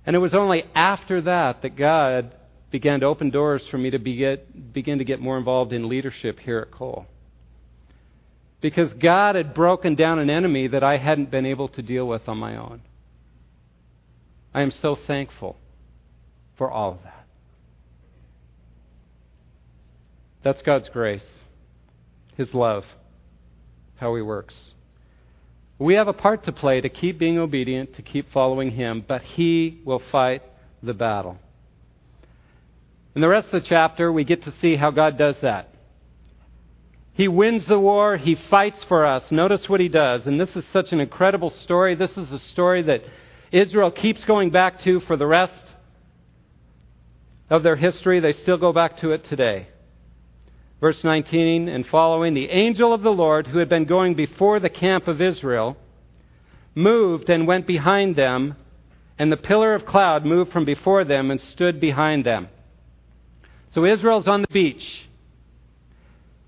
And 0.06 0.16
it 0.16 0.18
was 0.18 0.34
only 0.34 0.64
after 0.74 1.20
that 1.22 1.62
that 1.62 1.76
God 1.76 2.34
began 2.70 3.00
to 3.00 3.06
open 3.06 3.30
doors 3.30 3.62
for 3.70 3.78
me 3.78 3.90
to 3.90 3.98
begin 3.98 4.98
to 4.98 5.04
get 5.04 5.20
more 5.20 5.36
involved 5.36 5.72
in 5.72 5.88
leadership 5.88 6.38
here 6.38 6.58
at 6.58 6.70
Cole 6.70 7.06
because 8.60 8.92
God 8.94 9.36
had 9.36 9.54
broken 9.54 9.94
down 9.94 10.18
an 10.18 10.30
enemy 10.30 10.68
that 10.68 10.84
I 10.84 10.98
hadn't 10.98 11.30
been 11.30 11.46
able 11.46 11.68
to 11.68 11.82
deal 11.82 12.06
with 12.06 12.28
on 12.28 12.38
my 12.38 12.56
own. 12.56 12.82
I 14.52 14.62
am 14.62 14.72
so 14.82 14.98
thankful 15.06 15.56
for 16.58 16.70
all 16.70 16.92
of 16.92 17.02
that. 17.04 17.19
That's 20.42 20.62
God's 20.62 20.88
grace, 20.88 21.26
His 22.36 22.54
love, 22.54 22.84
how 23.96 24.14
He 24.14 24.22
works. 24.22 24.54
We 25.78 25.94
have 25.94 26.08
a 26.08 26.12
part 26.12 26.44
to 26.44 26.52
play 26.52 26.80
to 26.80 26.88
keep 26.88 27.18
being 27.18 27.38
obedient, 27.38 27.94
to 27.94 28.02
keep 28.02 28.32
following 28.32 28.72
Him, 28.72 29.04
but 29.06 29.22
He 29.22 29.80
will 29.84 30.02
fight 30.10 30.42
the 30.82 30.94
battle. 30.94 31.38
In 33.14 33.22
the 33.22 33.28
rest 33.28 33.46
of 33.52 33.62
the 33.62 33.68
chapter, 33.68 34.12
we 34.12 34.24
get 34.24 34.44
to 34.44 34.54
see 34.60 34.76
how 34.76 34.90
God 34.90 35.18
does 35.18 35.36
that. 35.42 35.74
He 37.12 37.28
wins 37.28 37.66
the 37.66 37.78
war. 37.78 38.16
He 38.16 38.34
fights 38.34 38.82
for 38.84 39.04
us. 39.04 39.30
Notice 39.30 39.68
what 39.68 39.80
he 39.80 39.88
does. 39.88 40.26
And 40.26 40.40
this 40.40 40.54
is 40.56 40.64
such 40.72 40.92
an 40.92 41.00
incredible 41.00 41.50
story. 41.64 41.94
This 41.94 42.16
is 42.16 42.30
a 42.30 42.38
story 42.38 42.82
that 42.84 43.02
Israel 43.52 43.90
keeps 43.90 44.24
going 44.24 44.50
back 44.50 44.80
to 44.84 45.00
for 45.00 45.16
the 45.16 45.26
rest 45.26 45.62
of 47.50 47.62
their 47.62 47.76
history. 47.76 48.20
They 48.20 48.32
still 48.32 48.56
go 48.56 48.72
back 48.72 48.98
to 49.00 49.10
it 49.10 49.28
today. 49.28 49.68
Verse 50.80 51.04
19 51.04 51.68
and 51.68 51.86
following 51.86 52.32
The 52.32 52.48
angel 52.48 52.94
of 52.94 53.02
the 53.02 53.10
Lord, 53.10 53.46
who 53.46 53.58
had 53.58 53.68
been 53.68 53.84
going 53.84 54.14
before 54.14 54.60
the 54.60 54.70
camp 54.70 55.08
of 55.08 55.20
Israel, 55.20 55.76
moved 56.74 57.28
and 57.28 57.46
went 57.46 57.66
behind 57.66 58.16
them, 58.16 58.56
and 59.18 59.30
the 59.30 59.36
pillar 59.36 59.74
of 59.74 59.84
cloud 59.84 60.24
moved 60.24 60.52
from 60.52 60.64
before 60.64 61.04
them 61.04 61.30
and 61.30 61.38
stood 61.52 61.80
behind 61.80 62.24
them. 62.24 62.48
So 63.74 63.84
Israel's 63.84 64.26
on 64.26 64.40
the 64.40 64.48
beach. 64.50 64.82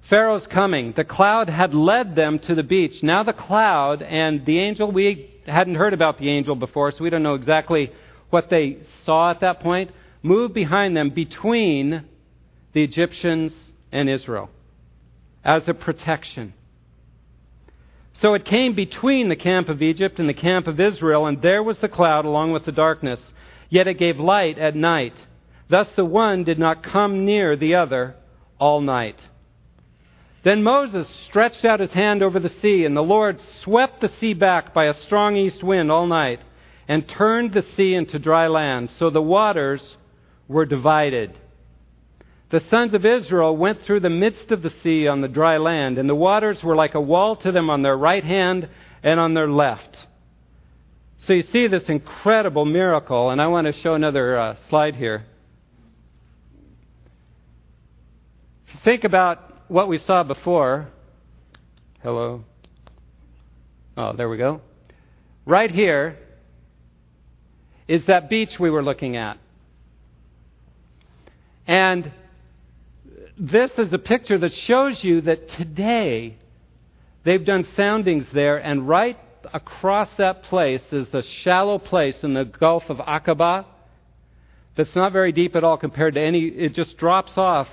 Pharaoh's 0.08 0.46
coming. 0.46 0.94
The 0.96 1.04
cloud 1.04 1.50
had 1.50 1.74
led 1.74 2.16
them 2.16 2.38
to 2.40 2.54
the 2.54 2.62
beach. 2.62 3.02
Now 3.02 3.22
the 3.22 3.34
cloud 3.34 4.00
and 4.00 4.46
the 4.46 4.58
angel, 4.58 4.90
we 4.90 5.30
hadn't 5.46 5.74
heard 5.74 5.92
about 5.92 6.18
the 6.18 6.30
angel 6.30 6.54
before, 6.54 6.90
so 6.90 7.04
we 7.04 7.10
don't 7.10 7.22
know 7.22 7.34
exactly 7.34 7.92
what 8.30 8.48
they 8.48 8.78
saw 9.04 9.30
at 9.30 9.40
that 9.40 9.60
point, 9.60 9.90
moved 10.22 10.54
behind 10.54 10.96
them 10.96 11.10
between 11.10 12.04
the 12.72 12.82
Egyptians 12.82 13.52
and 13.92 14.08
Israel 14.08 14.50
as 15.44 15.68
a 15.68 15.74
protection. 15.74 16.54
So 18.20 18.34
it 18.34 18.44
came 18.44 18.74
between 18.74 19.28
the 19.28 19.36
camp 19.36 19.68
of 19.68 19.82
Egypt 19.82 20.18
and 20.18 20.28
the 20.28 20.34
camp 20.34 20.66
of 20.66 20.78
Israel, 20.78 21.26
and 21.26 21.42
there 21.42 21.62
was 21.62 21.78
the 21.78 21.88
cloud 21.88 22.24
along 22.24 22.52
with 22.52 22.64
the 22.64 22.72
darkness. 22.72 23.20
Yet 23.68 23.88
it 23.88 23.98
gave 23.98 24.18
light 24.18 24.58
at 24.58 24.76
night. 24.76 25.14
Thus 25.68 25.88
the 25.96 26.04
one 26.04 26.44
did 26.44 26.58
not 26.58 26.84
come 26.84 27.24
near 27.24 27.56
the 27.56 27.74
other 27.74 28.14
all 28.60 28.80
night. 28.80 29.16
Then 30.44 30.62
Moses 30.62 31.06
stretched 31.28 31.64
out 31.64 31.80
his 31.80 31.92
hand 31.92 32.22
over 32.22 32.38
the 32.38 32.52
sea, 32.60 32.84
and 32.84 32.96
the 32.96 33.00
Lord 33.00 33.40
swept 33.62 34.00
the 34.00 34.12
sea 34.20 34.34
back 34.34 34.74
by 34.74 34.86
a 34.86 35.00
strong 35.02 35.36
east 35.36 35.62
wind 35.62 35.90
all 35.90 36.06
night, 36.06 36.40
and 36.88 37.08
turned 37.08 37.54
the 37.54 37.64
sea 37.76 37.94
into 37.94 38.18
dry 38.18 38.48
land, 38.48 38.90
so 38.98 39.08
the 39.08 39.22
waters 39.22 39.96
were 40.48 40.66
divided. 40.66 41.38
The 42.52 42.60
sons 42.68 42.92
of 42.92 43.06
Israel 43.06 43.56
went 43.56 43.80
through 43.80 44.00
the 44.00 44.10
midst 44.10 44.50
of 44.50 44.60
the 44.60 44.68
sea 44.82 45.08
on 45.08 45.22
the 45.22 45.28
dry 45.28 45.56
land, 45.56 45.96
and 45.96 46.06
the 46.06 46.14
waters 46.14 46.62
were 46.62 46.76
like 46.76 46.94
a 46.94 47.00
wall 47.00 47.34
to 47.36 47.50
them 47.50 47.70
on 47.70 47.80
their 47.80 47.96
right 47.96 48.22
hand 48.22 48.68
and 49.02 49.18
on 49.18 49.32
their 49.32 49.48
left. 49.48 49.96
So 51.26 51.32
you 51.32 51.44
see 51.44 51.66
this 51.66 51.88
incredible 51.88 52.66
miracle, 52.66 53.30
and 53.30 53.40
I 53.40 53.46
want 53.46 53.68
to 53.68 53.80
show 53.80 53.94
another 53.94 54.38
uh, 54.38 54.56
slide 54.68 54.96
here. 54.96 55.24
Think 58.84 59.04
about 59.04 59.70
what 59.70 59.88
we 59.88 59.96
saw 59.96 60.22
before. 60.22 60.88
Hello. 62.02 62.44
Oh, 63.96 64.12
there 64.14 64.28
we 64.28 64.36
go. 64.36 64.60
Right 65.46 65.70
here 65.70 66.18
is 67.88 68.04
that 68.08 68.28
beach 68.28 68.58
we 68.60 68.68
were 68.68 68.82
looking 68.84 69.16
at. 69.16 69.38
And 71.66 72.12
this 73.42 73.72
is 73.76 73.92
a 73.92 73.98
picture 73.98 74.38
that 74.38 74.54
shows 74.54 75.02
you 75.02 75.20
that 75.22 75.50
today 75.58 76.36
they've 77.24 77.44
done 77.44 77.66
soundings 77.76 78.24
there, 78.32 78.58
and 78.58 78.88
right 78.88 79.18
across 79.52 80.08
that 80.16 80.44
place 80.44 80.82
is 80.92 81.08
a 81.12 81.22
shallow 81.42 81.78
place 81.78 82.14
in 82.22 82.34
the 82.34 82.44
Gulf 82.44 82.84
of 82.88 82.98
Aqaba 82.98 83.64
that's 84.76 84.94
not 84.94 85.12
very 85.12 85.32
deep 85.32 85.56
at 85.56 85.64
all 85.64 85.76
compared 85.76 86.14
to 86.14 86.20
any, 86.20 86.46
it 86.46 86.74
just 86.74 86.96
drops 86.98 87.36
off 87.36 87.66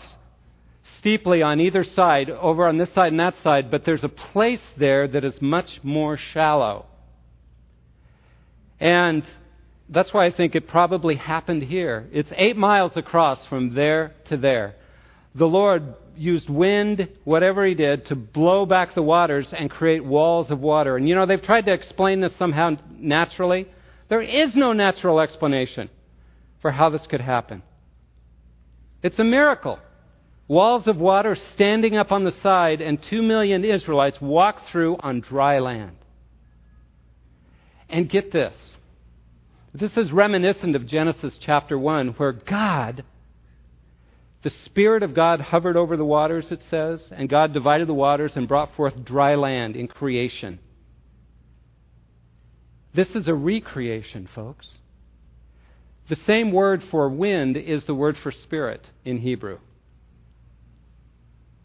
steeply 0.97 1.43
on 1.43 1.59
either 1.59 1.83
side, 1.83 2.31
over 2.31 2.67
on 2.67 2.79
this 2.79 2.91
side 2.95 3.11
and 3.11 3.19
that 3.19 3.35
side, 3.43 3.69
but 3.69 3.85
there's 3.85 4.03
a 4.03 4.09
place 4.09 4.59
there 4.75 5.07
that 5.07 5.23
is 5.23 5.39
much 5.39 5.79
more 5.83 6.17
shallow. 6.17 6.87
And 8.79 9.23
that's 9.87 10.11
why 10.11 10.25
I 10.25 10.31
think 10.31 10.55
it 10.55 10.67
probably 10.67 11.15
happened 11.15 11.61
here. 11.61 12.07
It's 12.11 12.29
eight 12.35 12.57
miles 12.57 12.93
across 12.97 13.45
from 13.45 13.75
there 13.75 14.15
to 14.29 14.37
there. 14.37 14.75
The 15.35 15.47
Lord 15.47 15.95
used 16.15 16.49
wind, 16.49 17.07
whatever 17.23 17.65
He 17.65 17.75
did, 17.75 18.07
to 18.07 18.15
blow 18.15 18.65
back 18.65 18.93
the 18.93 19.01
waters 19.01 19.47
and 19.51 19.69
create 19.69 20.03
walls 20.03 20.51
of 20.51 20.59
water. 20.59 20.97
And 20.97 21.07
you 21.07 21.15
know, 21.15 21.25
they've 21.25 21.41
tried 21.41 21.65
to 21.65 21.73
explain 21.73 22.21
this 22.21 22.35
somehow 22.37 22.77
naturally. 22.97 23.67
There 24.09 24.21
is 24.21 24.55
no 24.55 24.73
natural 24.73 25.19
explanation 25.19 25.89
for 26.61 26.71
how 26.71 26.89
this 26.89 27.05
could 27.07 27.21
happen. 27.21 27.61
It's 29.01 29.19
a 29.19 29.23
miracle 29.23 29.79
walls 30.47 30.87
of 30.87 30.97
water 30.97 31.37
standing 31.53 31.95
up 31.95 32.11
on 32.11 32.23
the 32.25 32.33
side, 32.43 32.81
and 32.81 33.01
two 33.03 33.21
million 33.21 33.63
Israelites 33.63 34.19
walk 34.19 34.67
through 34.71 34.97
on 34.99 35.21
dry 35.21 35.59
land. 35.59 35.95
And 37.87 38.09
get 38.09 38.31
this 38.31 38.53
this 39.73 39.95
is 39.95 40.11
reminiscent 40.11 40.75
of 40.75 40.87
Genesis 40.87 41.37
chapter 41.39 41.77
1, 41.77 42.09
where 42.17 42.31
God, 42.31 43.03
the 44.41 44.49
Spirit 44.49 45.03
of 45.03 45.13
God 45.13 45.41
hovered 45.41 45.75
over 45.75 45.97
the 45.97 46.05
waters, 46.05 46.47
it 46.49 46.61
says, 46.69 47.01
and 47.11 47.27
God 47.27 47.53
divided 47.53 47.87
the 47.87 47.93
waters 47.93 48.33
and 48.35 48.47
brought 48.47 48.73
forth 48.75 49.03
dry 49.03 49.35
land 49.35 49.75
in 49.75 49.87
creation. 49.87 50.59
This 52.93 53.09
is 53.09 53.27
a 53.27 53.33
recreation, 53.33 54.29
folks. 54.33 54.67
The 56.07 56.15
same 56.15 56.51
word 56.51 56.83
for 56.89 57.09
wind 57.09 57.57
is 57.57 57.83
the 57.83 57.93
word 57.93 58.17
for 58.17 58.31
spirit 58.31 58.83
in 59.05 59.17
Hebrew. 59.17 59.59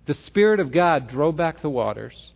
The 0.07 0.15
Spirit 0.15 0.61
of 0.61 0.71
God 0.71 1.09
drove 1.09 1.37
back 1.37 1.63
the 1.63 1.71
waters, 1.71 2.33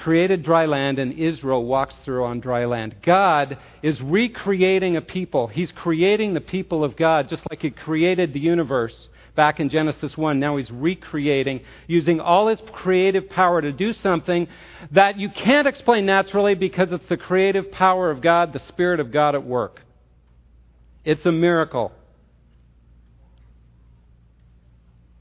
created 0.00 0.42
dry 0.42 0.66
land, 0.66 0.98
and 0.98 1.12
Israel 1.12 1.64
walks 1.64 1.94
through 2.04 2.24
on 2.24 2.40
dry 2.40 2.64
land. 2.64 2.96
God 3.02 3.58
is 3.82 4.00
recreating 4.00 4.96
a 4.96 5.00
people. 5.00 5.46
He's 5.46 5.72
creating 5.72 6.34
the 6.34 6.40
people 6.40 6.82
of 6.84 6.96
God, 6.96 7.28
just 7.28 7.44
like 7.50 7.62
He 7.62 7.70
created 7.70 8.32
the 8.32 8.40
universe 8.40 9.08
back 9.36 9.60
in 9.60 9.68
Genesis 9.68 10.16
1. 10.16 10.40
Now 10.40 10.56
He's 10.56 10.70
recreating, 10.70 11.60
using 11.86 12.20
all 12.20 12.48
His 12.48 12.60
creative 12.72 13.28
power 13.28 13.60
to 13.60 13.72
do 13.72 13.92
something 13.92 14.48
that 14.90 15.18
you 15.18 15.28
can't 15.28 15.68
explain 15.68 16.06
naturally 16.06 16.54
because 16.54 16.92
it's 16.92 17.08
the 17.08 17.16
creative 17.16 17.70
power 17.70 18.10
of 18.10 18.20
God, 18.20 18.52
the 18.52 18.58
Spirit 18.68 19.00
of 19.00 19.12
God 19.12 19.34
at 19.34 19.44
work. 19.44 19.80
It's 21.04 21.24
a 21.26 21.32
miracle. 21.32 21.92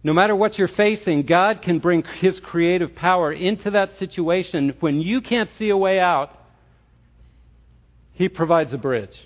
No 0.04 0.14
matter 0.14 0.36
what 0.36 0.58
you're 0.58 0.70
facing, 0.70 1.26
God 1.26 1.62
can 1.62 1.80
bring 1.80 2.04
His 2.20 2.40
creative 2.40 2.96
power 2.96 3.32
into 3.34 3.72
that 3.72 3.98
situation. 4.00 4.76
When 4.80 5.02
you 5.02 5.22
can't 5.22 5.50
see 5.58 5.70
a 5.70 5.78
way 5.78 6.00
out, 6.00 6.32
He 8.14 8.30
provides 8.30 8.74
a 8.74 8.78
bridge 8.78 9.18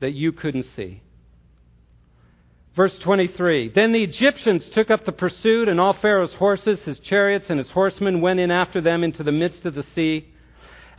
that 0.00 0.12
you 0.12 0.32
couldn't 0.32 0.66
see. 0.74 1.02
Verse 2.74 2.96
23 2.98 3.72
Then 3.74 3.92
the 3.92 4.02
Egyptians 4.02 4.64
took 4.74 4.90
up 4.90 5.04
the 5.04 5.12
pursuit, 5.12 5.68
and 5.68 5.80
all 5.80 5.92
Pharaoh's 5.92 6.32
horses, 6.32 6.80
his 6.80 6.98
chariots, 6.98 7.46
and 7.48 7.58
his 7.58 7.70
horsemen 7.70 8.20
went 8.20 8.40
in 8.40 8.50
after 8.50 8.80
them 8.80 9.04
into 9.04 9.22
the 9.22 9.32
midst 9.32 9.64
of 9.64 9.74
the 9.74 9.84
sea. 9.94 10.28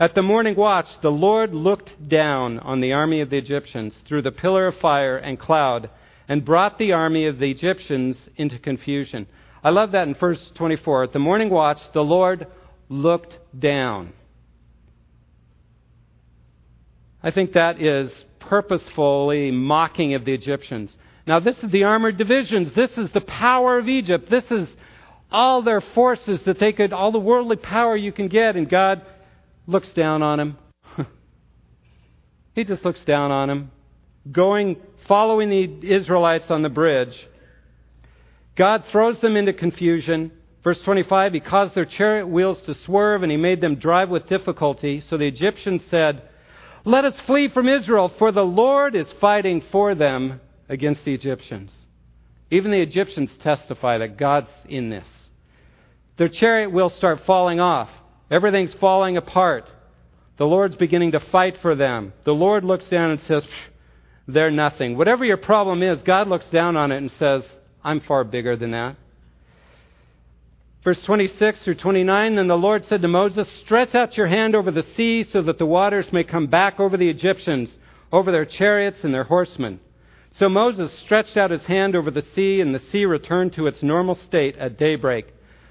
At 0.00 0.14
the 0.14 0.22
morning 0.22 0.56
watch, 0.56 0.86
the 1.02 1.10
Lord 1.10 1.54
looked 1.54 2.08
down 2.08 2.58
on 2.60 2.80
the 2.80 2.92
army 2.92 3.20
of 3.20 3.30
the 3.30 3.36
Egyptians 3.36 3.94
through 4.06 4.22
the 4.22 4.32
pillar 4.32 4.66
of 4.66 4.76
fire 4.78 5.16
and 5.16 5.38
cloud 5.38 5.90
and 6.28 6.44
brought 6.44 6.78
the 6.78 6.92
army 6.92 7.26
of 7.26 7.38
the 7.38 7.50
Egyptians 7.50 8.16
into 8.36 8.58
confusion. 8.58 9.26
I 9.64 9.70
love 9.70 9.92
that 9.92 10.08
in 10.08 10.14
verse 10.14 10.50
24. 10.54 11.04
At 11.04 11.12
the 11.12 11.18
morning 11.18 11.50
watch, 11.50 11.78
the 11.94 12.02
Lord 12.02 12.46
looked 12.88 13.36
down. 13.58 14.12
I 17.22 17.30
think 17.30 17.52
that 17.52 17.80
is 17.80 18.12
purposefully 18.40 19.50
mocking 19.50 20.14
of 20.14 20.24
the 20.24 20.34
Egyptians. 20.34 20.90
Now, 21.26 21.38
this 21.38 21.56
is 21.62 21.70
the 21.70 21.84
armored 21.84 22.18
divisions. 22.18 22.74
This 22.74 22.90
is 22.98 23.10
the 23.12 23.20
power 23.20 23.78
of 23.78 23.88
Egypt. 23.88 24.28
This 24.28 24.44
is 24.50 24.68
all 25.30 25.62
their 25.62 25.80
forces 25.80 26.40
that 26.44 26.58
they 26.58 26.72
could, 26.72 26.92
all 26.92 27.12
the 27.12 27.18
worldly 27.18 27.56
power 27.56 27.96
you 27.96 28.12
can 28.12 28.28
get, 28.28 28.56
and 28.56 28.68
God 28.68 29.02
looks 29.66 29.88
down 29.90 30.22
on 30.22 30.40
him. 30.40 30.58
he 32.54 32.64
just 32.64 32.84
looks 32.84 33.02
down 33.04 33.30
on 33.30 33.48
him, 33.48 33.70
going 34.30 34.76
following 35.08 35.50
the 35.50 35.94
Israelites 35.94 36.46
on 36.50 36.62
the 36.62 36.68
bridge. 36.68 37.14
God 38.56 38.84
throws 38.92 39.20
them 39.20 39.36
into 39.36 39.52
confusion. 39.52 40.30
Verse 40.62 40.80
25, 40.84 41.32
He 41.32 41.40
caused 41.40 41.74
their 41.74 41.84
chariot 41.84 42.28
wheels 42.28 42.60
to 42.66 42.74
swerve, 42.86 43.22
and 43.22 43.32
He 43.32 43.38
made 43.38 43.60
them 43.60 43.76
drive 43.76 44.10
with 44.10 44.28
difficulty. 44.28 45.02
So 45.08 45.16
the 45.16 45.26
Egyptians 45.26 45.82
said, 45.90 46.22
Let 46.84 47.04
us 47.04 47.14
flee 47.26 47.48
from 47.48 47.68
Israel, 47.68 48.12
for 48.18 48.30
the 48.30 48.42
Lord 48.42 48.94
is 48.94 49.06
fighting 49.20 49.62
for 49.72 49.94
them 49.94 50.40
against 50.68 51.04
the 51.04 51.14
Egyptians. 51.14 51.70
Even 52.50 52.70
the 52.70 52.82
Egyptians 52.82 53.30
testify 53.42 53.98
that 53.98 54.18
God's 54.18 54.50
in 54.68 54.90
this. 54.90 55.06
Their 56.18 56.28
chariot 56.28 56.70
wheels 56.70 56.94
start 56.96 57.22
falling 57.26 57.60
off. 57.60 57.88
Everything's 58.30 58.74
falling 58.74 59.16
apart. 59.16 59.68
The 60.38 60.44
Lord's 60.44 60.76
beginning 60.76 61.12
to 61.12 61.20
fight 61.20 61.56
for 61.62 61.74
them. 61.74 62.12
The 62.24 62.32
Lord 62.32 62.64
looks 62.64 62.86
down 62.88 63.10
and 63.10 63.20
says, 63.26 63.44
they're 64.32 64.50
nothing. 64.50 64.96
Whatever 64.96 65.24
your 65.24 65.36
problem 65.36 65.82
is, 65.82 66.02
God 66.02 66.28
looks 66.28 66.46
down 66.46 66.76
on 66.76 66.92
it 66.92 66.98
and 66.98 67.10
says, 67.18 67.42
I'm 67.84 68.00
far 68.00 68.24
bigger 68.24 68.56
than 68.56 68.72
that. 68.72 68.96
Verse 70.84 71.00
26 71.04 71.62
through 71.62 71.76
29 71.76 72.34
Then 72.36 72.48
the 72.48 72.54
Lord 72.56 72.84
said 72.88 73.02
to 73.02 73.08
Moses, 73.08 73.46
Stretch 73.64 73.94
out 73.94 74.16
your 74.16 74.26
hand 74.26 74.54
over 74.54 74.70
the 74.70 74.86
sea 74.96 75.24
so 75.32 75.42
that 75.42 75.58
the 75.58 75.66
waters 75.66 76.06
may 76.12 76.24
come 76.24 76.48
back 76.48 76.80
over 76.80 76.96
the 76.96 77.08
Egyptians, 77.08 77.70
over 78.10 78.32
their 78.32 78.44
chariots 78.44 78.98
and 79.02 79.14
their 79.14 79.24
horsemen. 79.24 79.80
So 80.38 80.48
Moses 80.48 80.90
stretched 81.04 81.36
out 81.36 81.50
his 81.50 81.62
hand 81.62 81.94
over 81.94 82.10
the 82.10 82.24
sea, 82.34 82.60
and 82.60 82.74
the 82.74 82.82
sea 82.90 83.04
returned 83.04 83.52
to 83.54 83.66
its 83.66 83.82
normal 83.82 84.14
state 84.26 84.56
at 84.56 84.78
daybreak. 84.78 85.26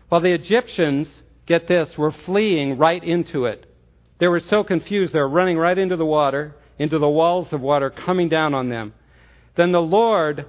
While 0.09 0.21
the 0.21 0.33
Egyptians, 0.33 1.07
get 1.47 1.67
this, 1.67 1.97
were 1.97 2.13
fleeing 2.25 2.77
right 2.77 3.03
into 3.03 3.45
it. 3.45 3.65
They 4.19 4.27
were 4.27 4.39
so 4.39 4.63
confused, 4.63 5.13
they 5.13 5.19
were 5.19 5.27
running 5.27 5.57
right 5.57 5.77
into 5.77 5.95
the 5.95 6.05
water, 6.05 6.55
into 6.79 6.99
the 6.99 7.09
walls 7.09 7.51
of 7.51 7.61
water 7.61 7.89
coming 7.89 8.29
down 8.29 8.53
on 8.53 8.69
them. 8.69 8.93
Then 9.55 9.71
the 9.71 9.81
Lord, 9.81 10.45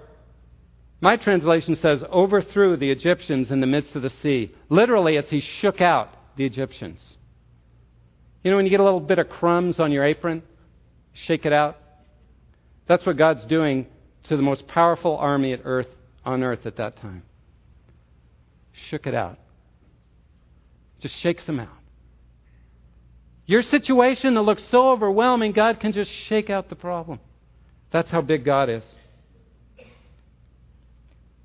my 1.00 1.16
translation 1.16 1.76
says, 1.76 2.02
overthrew 2.10 2.76
the 2.76 2.90
Egyptians 2.90 3.50
in 3.50 3.60
the 3.60 3.66
midst 3.66 3.94
of 3.96 4.02
the 4.02 4.10
sea. 4.10 4.54
Literally, 4.68 5.16
as 5.16 5.28
he 5.28 5.40
shook 5.40 5.80
out 5.80 6.10
the 6.36 6.44
Egyptians. 6.44 7.00
You 8.42 8.50
know, 8.50 8.56
when 8.56 8.66
you 8.66 8.70
get 8.70 8.80
a 8.80 8.84
little 8.84 9.00
bit 9.00 9.18
of 9.18 9.28
crumbs 9.28 9.78
on 9.78 9.92
your 9.92 10.04
apron, 10.04 10.42
shake 11.12 11.44
it 11.46 11.52
out. 11.52 11.78
That's 12.88 13.04
what 13.06 13.16
God's 13.16 13.44
doing 13.46 13.86
to 14.24 14.36
the 14.36 14.42
most 14.42 14.66
powerful 14.66 15.16
army 15.16 15.52
at 15.52 15.60
earth, 15.64 15.88
on 16.24 16.42
earth 16.42 16.66
at 16.66 16.76
that 16.76 16.96
time. 16.96 17.22
Shook 18.88 19.06
it 19.06 19.14
out. 19.14 19.38
Just 21.00 21.16
shakes 21.16 21.44
them 21.46 21.60
out. 21.60 21.81
Your 23.46 23.62
situation 23.62 24.34
that 24.34 24.42
looks 24.42 24.62
so 24.70 24.90
overwhelming, 24.90 25.52
God 25.52 25.80
can 25.80 25.92
just 25.92 26.10
shake 26.28 26.50
out 26.50 26.68
the 26.68 26.76
problem. 26.76 27.20
That's 27.90 28.10
how 28.10 28.20
big 28.20 28.44
God 28.44 28.70
is. 28.70 28.84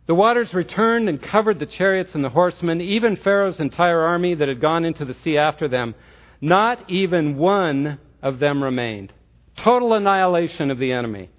The 0.07 0.15
waters 0.15 0.53
returned 0.53 1.09
and 1.09 1.21
covered 1.21 1.59
the 1.59 1.65
chariots 1.65 2.11
and 2.13 2.23
the 2.23 2.29
horsemen, 2.29 2.79
even 2.79 3.17
Pharaoh's 3.17 3.59
entire 3.59 3.99
army 3.99 4.35
that 4.35 4.47
had 4.47 4.61
gone 4.61 4.85
into 4.85 5.03
the 5.03 5.15
sea 5.23 5.37
after 5.37 5.67
them. 5.67 5.95
Not 6.39 6.89
even 6.89 7.37
one 7.37 7.99
of 8.21 8.39
them 8.39 8.63
remained. 8.63 9.11
Total 9.57 9.93
annihilation 9.93 10.71
of 10.71 10.77
the 10.77 10.93
enemy. 10.93 11.29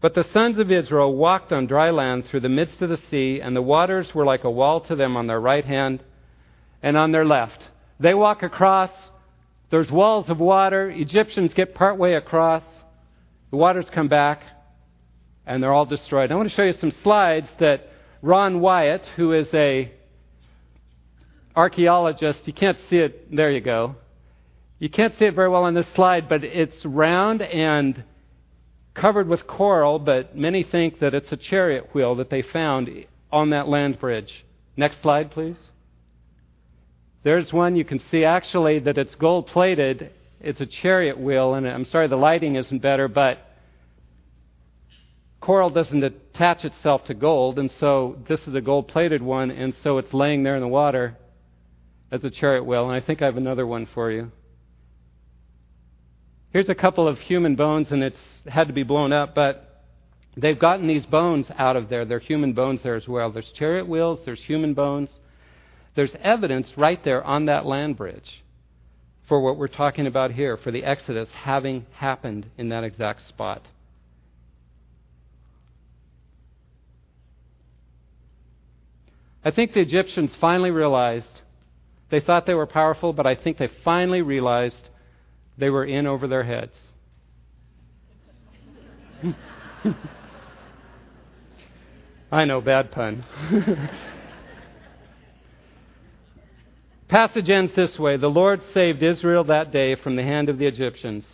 But 0.00 0.14
the 0.14 0.28
sons 0.32 0.58
of 0.58 0.70
Israel 0.70 1.16
walked 1.16 1.52
on 1.52 1.66
dry 1.66 1.90
land 1.90 2.26
through 2.26 2.40
the 2.40 2.48
midst 2.48 2.80
of 2.82 2.90
the 2.90 3.00
sea, 3.10 3.40
and 3.40 3.56
the 3.56 3.62
waters 3.62 4.14
were 4.14 4.24
like 4.24 4.44
a 4.44 4.50
wall 4.50 4.80
to 4.82 4.94
them 4.94 5.16
on 5.16 5.26
their 5.26 5.40
right 5.40 5.64
hand 5.64 6.04
and 6.82 6.96
on 6.96 7.10
their 7.10 7.24
left. 7.24 7.60
They 7.98 8.14
walk 8.14 8.44
across, 8.44 8.90
there's 9.70 9.90
walls 9.90 10.28
of 10.28 10.38
water. 10.38 10.90
Egyptians 10.90 11.54
get 11.54 11.74
partway 11.74 12.14
across, 12.14 12.62
the 13.50 13.56
waters 13.56 13.86
come 13.92 14.08
back, 14.08 14.42
and 15.46 15.62
they're 15.62 15.72
all 15.72 15.86
destroyed. 15.86 16.30
I 16.30 16.34
want 16.34 16.48
to 16.48 16.54
show 16.54 16.62
you 16.62 16.74
some 16.80 16.92
slides 17.02 17.48
that 17.60 17.88
Ron 18.22 18.60
Wyatt, 18.60 19.04
who 19.16 19.32
is 19.32 19.46
a 19.52 19.92
archaeologist, 21.54 22.40
you 22.44 22.52
can't 22.52 22.78
see 22.90 22.96
it, 22.96 23.34
there 23.34 23.50
you 23.50 23.60
go. 23.60 23.96
You 24.78 24.90
can't 24.90 25.16
see 25.18 25.24
it 25.24 25.34
very 25.34 25.48
well 25.48 25.64
on 25.64 25.74
this 25.74 25.86
slide, 25.94 26.28
but 26.28 26.44
it's 26.44 26.84
round 26.84 27.40
and 27.40 28.04
covered 28.94 29.28
with 29.28 29.46
coral, 29.46 29.98
but 29.98 30.36
many 30.36 30.62
think 30.62 30.98
that 31.00 31.14
it's 31.14 31.32
a 31.32 31.36
chariot 31.36 31.94
wheel 31.94 32.14
that 32.16 32.30
they 32.30 32.42
found 32.42 32.90
on 33.32 33.50
that 33.50 33.68
land 33.68 33.98
bridge. 33.98 34.44
Next 34.76 35.00
slide, 35.02 35.30
please. 35.30 35.56
There's 37.26 37.52
one 37.52 37.74
you 37.74 37.84
can 37.84 37.98
see 38.12 38.22
actually 38.22 38.78
that 38.78 38.96
it's 38.98 39.16
gold 39.16 39.48
plated. 39.48 40.12
It's 40.38 40.60
a 40.60 40.66
chariot 40.66 41.18
wheel, 41.18 41.54
and 41.54 41.66
I'm 41.66 41.84
sorry 41.86 42.06
the 42.06 42.14
lighting 42.14 42.54
isn't 42.54 42.80
better, 42.80 43.08
but 43.08 43.38
coral 45.40 45.70
doesn't 45.70 46.04
attach 46.04 46.64
itself 46.64 47.04
to 47.06 47.14
gold, 47.14 47.58
and 47.58 47.68
so 47.80 48.16
this 48.28 48.38
is 48.46 48.54
a 48.54 48.60
gold 48.60 48.86
plated 48.86 49.22
one, 49.22 49.50
and 49.50 49.74
so 49.82 49.98
it's 49.98 50.14
laying 50.14 50.44
there 50.44 50.54
in 50.54 50.60
the 50.60 50.68
water 50.68 51.18
as 52.12 52.22
a 52.22 52.30
chariot 52.30 52.62
wheel. 52.62 52.88
And 52.88 52.92
I 52.92 53.04
think 53.04 53.20
I 53.20 53.24
have 53.24 53.36
another 53.36 53.66
one 53.66 53.88
for 53.92 54.08
you. 54.12 54.30
Here's 56.52 56.68
a 56.68 56.76
couple 56.76 57.08
of 57.08 57.18
human 57.18 57.56
bones, 57.56 57.88
and 57.90 58.04
it's 58.04 58.22
had 58.46 58.68
to 58.68 58.72
be 58.72 58.84
blown 58.84 59.12
up, 59.12 59.34
but 59.34 59.82
they've 60.36 60.56
gotten 60.56 60.86
these 60.86 61.06
bones 61.06 61.48
out 61.58 61.74
of 61.74 61.88
there. 61.88 62.04
They're 62.04 62.20
human 62.20 62.52
bones 62.52 62.82
there 62.84 62.94
as 62.94 63.08
well. 63.08 63.32
There's 63.32 63.50
chariot 63.58 63.88
wheels, 63.88 64.20
there's 64.24 64.42
human 64.42 64.74
bones. 64.74 65.10
There's 65.96 66.14
evidence 66.22 66.70
right 66.76 67.02
there 67.04 67.24
on 67.24 67.46
that 67.46 67.66
land 67.66 67.96
bridge 67.96 68.44
for 69.28 69.40
what 69.40 69.56
we're 69.56 69.66
talking 69.66 70.06
about 70.06 70.30
here, 70.30 70.56
for 70.56 70.70
the 70.70 70.84
Exodus 70.84 71.28
having 71.42 71.86
happened 71.94 72.46
in 72.56 72.68
that 72.68 72.84
exact 72.84 73.26
spot. 73.26 73.62
I 79.44 79.50
think 79.50 79.72
the 79.72 79.80
Egyptians 79.80 80.30
finally 80.40 80.70
realized, 80.70 81.40
they 82.10 82.20
thought 82.20 82.46
they 82.46 82.54
were 82.54 82.66
powerful, 82.66 83.12
but 83.12 83.26
I 83.26 83.34
think 83.34 83.58
they 83.58 83.70
finally 83.84 84.22
realized 84.22 84.90
they 85.58 85.70
were 85.70 85.84
in 85.84 86.06
over 86.06 86.28
their 86.28 86.44
heads. 86.44 86.74
I 92.30 92.44
know, 92.44 92.60
bad 92.60 92.92
pun. 92.92 93.24
Passage 97.08 97.48
ends 97.48 97.72
this 97.74 97.98
way 97.98 98.16
The 98.16 98.28
Lord 98.28 98.62
saved 98.74 99.02
Israel 99.02 99.44
that 99.44 99.70
day 99.70 99.94
from 99.94 100.16
the 100.16 100.24
hand 100.24 100.48
of 100.48 100.58
the 100.58 100.66
Egyptians. 100.66 101.24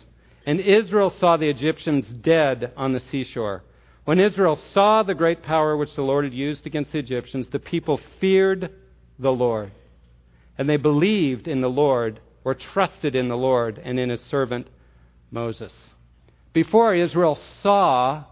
And 0.45 0.59
Israel 0.59 1.09
saw 1.19 1.37
the 1.37 1.49
Egyptians 1.49 2.05
dead 2.07 2.73
on 2.77 2.91
the 2.91 2.99
seashore. 2.99 3.63
When 4.05 4.19
Israel 4.19 4.59
saw 4.73 5.01
the 5.01 5.15
great 5.15 5.41
power 5.41 5.77
which 5.77 5.95
the 5.95 6.01
Lord 6.01 6.25
had 6.25 6.33
used 6.33 6.67
against 6.67 6.91
the 6.91 6.99
Egyptians, 6.99 7.47
the 7.47 7.59
people 7.59 7.99
feared 8.19 8.69
the 9.17 9.31
Lord. 9.31 9.71
And 10.57 10.69
they 10.69 10.77
believed 10.77 11.47
in 11.47 11.61
the 11.61 11.69
Lord 11.69 12.19
or 12.43 12.53
trusted 12.53 13.15
in 13.15 13.29
the 13.29 13.37
Lord 13.37 13.79
and 13.83 13.97
in 13.97 14.09
his 14.09 14.21
servant 14.21 14.67
Moses. 15.31 15.73
Before 16.51 16.93
Israel 16.93 17.39
saw 17.63 18.25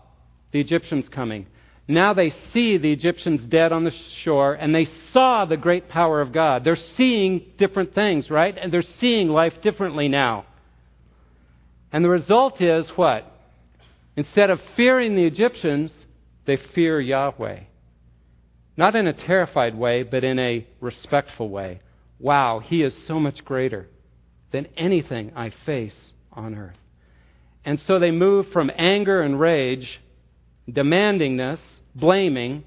the 0.52 0.60
Egyptians 0.60 1.08
coming. 1.10 1.48
Now 1.92 2.14
they 2.14 2.34
see 2.54 2.78
the 2.78 2.92
Egyptians 2.92 3.44
dead 3.46 3.72
on 3.72 3.84
the 3.84 3.94
shore 4.24 4.54
and 4.54 4.74
they 4.74 4.88
saw 5.12 5.46
the 5.46 5.58
great 5.58 5.90
power 5.90 6.22
of 6.22 6.32
God. 6.32 6.64
They're 6.64 6.76
seeing 6.76 7.44
different 7.58 7.94
things, 7.94 8.30
right? 8.30 8.58
And 8.58 8.72
they're 8.72 8.82
seeing 8.82 9.28
life 9.28 9.62
differently 9.62 10.08
now. 10.08 10.46
And 11.92 12.06
the 12.06 12.10
result 12.10 12.62
is 12.62 12.88
what? 12.96 13.30
Instead 14.16 14.50
of 14.50 14.62
fearing 14.78 15.16
the 15.16 15.26
Egyptians, 15.26 15.92
they 16.46 16.58
fear 16.58 17.02
Yahweh. 17.02 17.62
Not 18.78 18.96
in 18.96 19.08
a 19.08 19.14
terrified 19.14 19.78
way, 19.78 20.04
but 20.04 20.24
in 20.24 20.40
a 20.40 20.66
respectful 20.80 21.50
way. 21.50 21.82
Wow, 22.20 22.60
He 22.60 22.84
is 22.84 22.96
so 23.06 23.20
much 23.20 23.44
greater 23.44 23.88
than 24.52 24.68
anything 24.78 25.34
I 25.36 25.52
face 25.66 26.00
on 26.32 26.56
earth. 26.56 26.78
And 27.66 27.80
so 27.82 28.00
they 28.00 28.12
move 28.12 28.48
from 28.54 28.72
anger 28.78 29.22
and 29.22 29.40
rage, 29.40 30.00
demandingness, 30.70 31.60
blaming, 31.96 32.64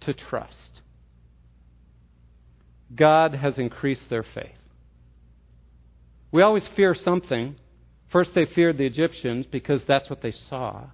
to 0.00 0.14
trust. 0.14 0.80
God 2.94 3.34
has 3.34 3.58
increased 3.58 4.08
their 4.08 4.22
faith. 4.22 4.52
We 6.30 6.42
always 6.42 6.66
fear 6.76 6.94
something. 6.94 7.56
First, 8.10 8.34
they 8.34 8.46
feared 8.46 8.78
the 8.78 8.86
Egyptians 8.86 9.46
because 9.50 9.82
that's 9.86 10.10
what 10.10 10.22
they 10.22 10.34
saw. 10.50 10.84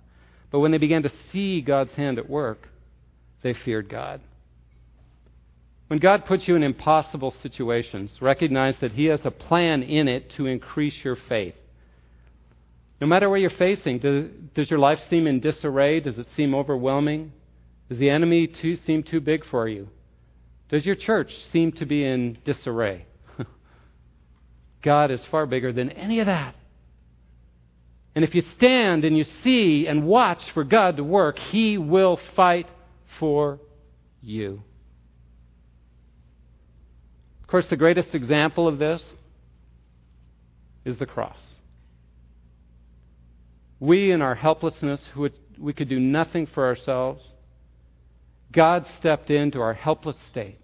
But 0.50 0.60
when 0.60 0.72
they 0.72 0.78
began 0.78 1.02
to 1.02 1.12
see 1.32 1.60
God's 1.60 1.92
hand 1.92 2.18
at 2.18 2.28
work, 2.28 2.68
they 3.42 3.54
feared 3.54 3.88
God. 3.88 4.20
When 5.88 5.98
God 5.98 6.24
puts 6.24 6.46
you 6.46 6.54
in 6.54 6.62
impossible 6.62 7.34
situations, 7.42 8.16
recognize 8.20 8.76
that 8.80 8.92
He 8.92 9.06
has 9.06 9.20
a 9.24 9.30
plan 9.30 9.82
in 9.82 10.08
it 10.08 10.30
to 10.36 10.46
increase 10.46 10.94
your 11.02 11.16
faith. 11.28 11.54
No 13.00 13.06
matter 13.06 13.28
what 13.28 13.40
you're 13.40 13.50
facing, 13.50 13.98
does, 13.98 14.26
does 14.54 14.70
your 14.70 14.78
life 14.78 15.00
seem 15.08 15.26
in 15.26 15.40
disarray? 15.40 16.00
Does 16.00 16.18
it 16.18 16.28
seem 16.36 16.54
overwhelming? 16.54 17.32
Does 17.90 17.98
the 17.98 18.08
enemy 18.08 18.46
too, 18.46 18.76
seem 18.86 19.02
too 19.02 19.20
big 19.20 19.44
for 19.44 19.68
you? 19.68 19.88
Does 20.70 20.86
your 20.86 20.94
church 20.94 21.30
seem 21.52 21.72
to 21.72 21.84
be 21.84 22.04
in 22.04 22.38
disarray? 22.44 23.04
God 24.82 25.10
is 25.10 25.20
far 25.30 25.44
bigger 25.44 25.72
than 25.72 25.90
any 25.90 26.20
of 26.20 26.26
that. 26.26 26.54
And 28.14 28.24
if 28.24 28.34
you 28.34 28.42
stand 28.56 29.04
and 29.04 29.18
you 29.18 29.24
see 29.42 29.86
and 29.88 30.06
watch 30.06 30.40
for 30.54 30.64
God 30.64 30.96
to 30.96 31.04
work, 31.04 31.38
He 31.38 31.76
will 31.78 32.18
fight 32.36 32.68
for 33.18 33.58
you 34.22 34.62
Of 37.42 37.48
course, 37.48 37.66
the 37.68 37.76
greatest 37.76 38.14
example 38.14 38.68
of 38.68 38.78
this 38.78 39.04
is 40.84 40.96
the 40.98 41.06
cross. 41.06 41.36
We, 43.80 44.12
in 44.12 44.22
our 44.22 44.36
helplessness, 44.36 45.02
we 45.58 45.72
could 45.72 45.88
do 45.88 45.98
nothing 45.98 46.46
for 46.46 46.66
ourselves. 46.66 47.26
God 48.52 48.86
stepped 48.98 49.30
into 49.30 49.60
our 49.60 49.74
helpless 49.74 50.16
state 50.30 50.58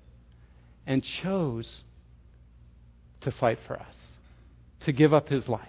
and 0.87 1.03
chose 1.03 1.69
to 3.21 3.31
fight 3.31 3.59
for 3.67 3.79
us, 3.79 3.95
to 4.85 4.93
give 4.93 5.15
up 5.15 5.29
his 5.29 5.49
life. 5.49 5.69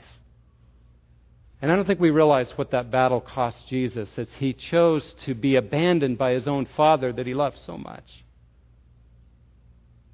And 1.62 1.72
I 1.72 1.76
don't 1.76 1.86
think 1.86 2.00
we 2.00 2.12
realize 2.12 2.50
what 2.56 2.72
that 2.72 2.92
battle 2.92 3.20
cost 3.20 3.58
Jesus 3.68 4.10
as 4.18 4.28
he 4.38 4.54
chose 4.54 5.16
to 5.26 5.34
be 5.34 5.56
abandoned 5.56 6.18
by 6.18 6.32
his 6.32 6.48
own 6.48 6.68
Father 6.78 7.12
that 7.14 7.26
he 7.26 7.34
loved 7.34 7.58
so 7.66 7.78
much. 7.78 8.04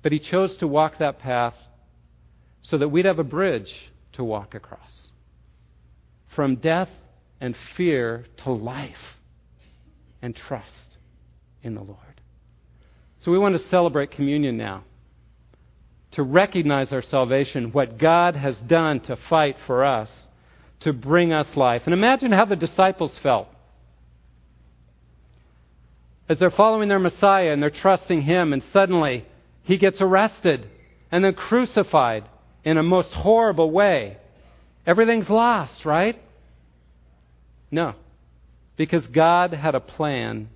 But 0.02 0.14
he 0.14 0.20
chose 0.20 0.56
to 0.58 0.68
walk 0.68 1.00
that 1.00 1.20
path 1.20 1.56
so 2.62 2.78
that 2.78 2.90
we'd 2.90 3.06
have 3.06 3.20
a 3.20 3.26
bridge 3.26 3.74
to 4.14 4.24
walk 4.24 4.56
across. 4.56 5.08
From 6.34 6.56
death 6.56 6.90
and 7.42 7.56
fear 7.76 8.26
to 8.44 8.52
life 8.52 9.18
and 10.22 10.34
trust 10.36 10.83
in 11.64 11.76
the 11.76 11.82
Lord. 11.82 12.00
So 13.24 13.32
we 13.32 13.40
want 13.40 13.58
to 13.58 13.70
celebrate 13.70 14.12
communion 14.12 14.58
now. 14.58 14.84
To 16.12 16.24
recognize 16.24 16.92
our 16.92 17.02
salvation, 17.02 17.72
what 17.72 17.98
God 17.98 18.36
has 18.36 18.56
done 18.68 19.00
to 19.02 19.18
fight 19.30 19.56
for 19.66 19.84
us, 19.84 20.10
to 20.82 20.94
bring 20.94 21.34
us 21.34 21.56
life. 21.56 21.84
And 21.86 21.94
imagine 21.94 22.32
how 22.32 22.46
the 22.46 22.56
disciples 22.56 23.12
felt 23.24 23.48
as 26.30 26.40
they're 26.40 26.52
following 26.52 26.90
their 26.90 27.00
Messiah 27.00 27.52
and 27.52 27.62
they're 27.62 27.70
trusting 27.70 28.22
Him, 28.22 28.54
and 28.54 28.64
suddenly 28.72 29.26
He 29.64 29.78
gets 29.78 30.02
arrested 30.02 30.68
and 31.12 31.24
then 31.24 31.34
crucified 31.34 32.26
in 32.64 32.78
a 32.78 32.84
most 32.84 33.10
horrible 33.14 33.72
way. 33.72 34.18
Everything's 34.86 35.30
lost, 35.30 35.86
right? 35.86 36.22
No. 37.72 37.96
Because 38.78 39.06
God 39.08 39.54
had 39.54 39.76
a 39.76 39.80
plan, 39.80 40.50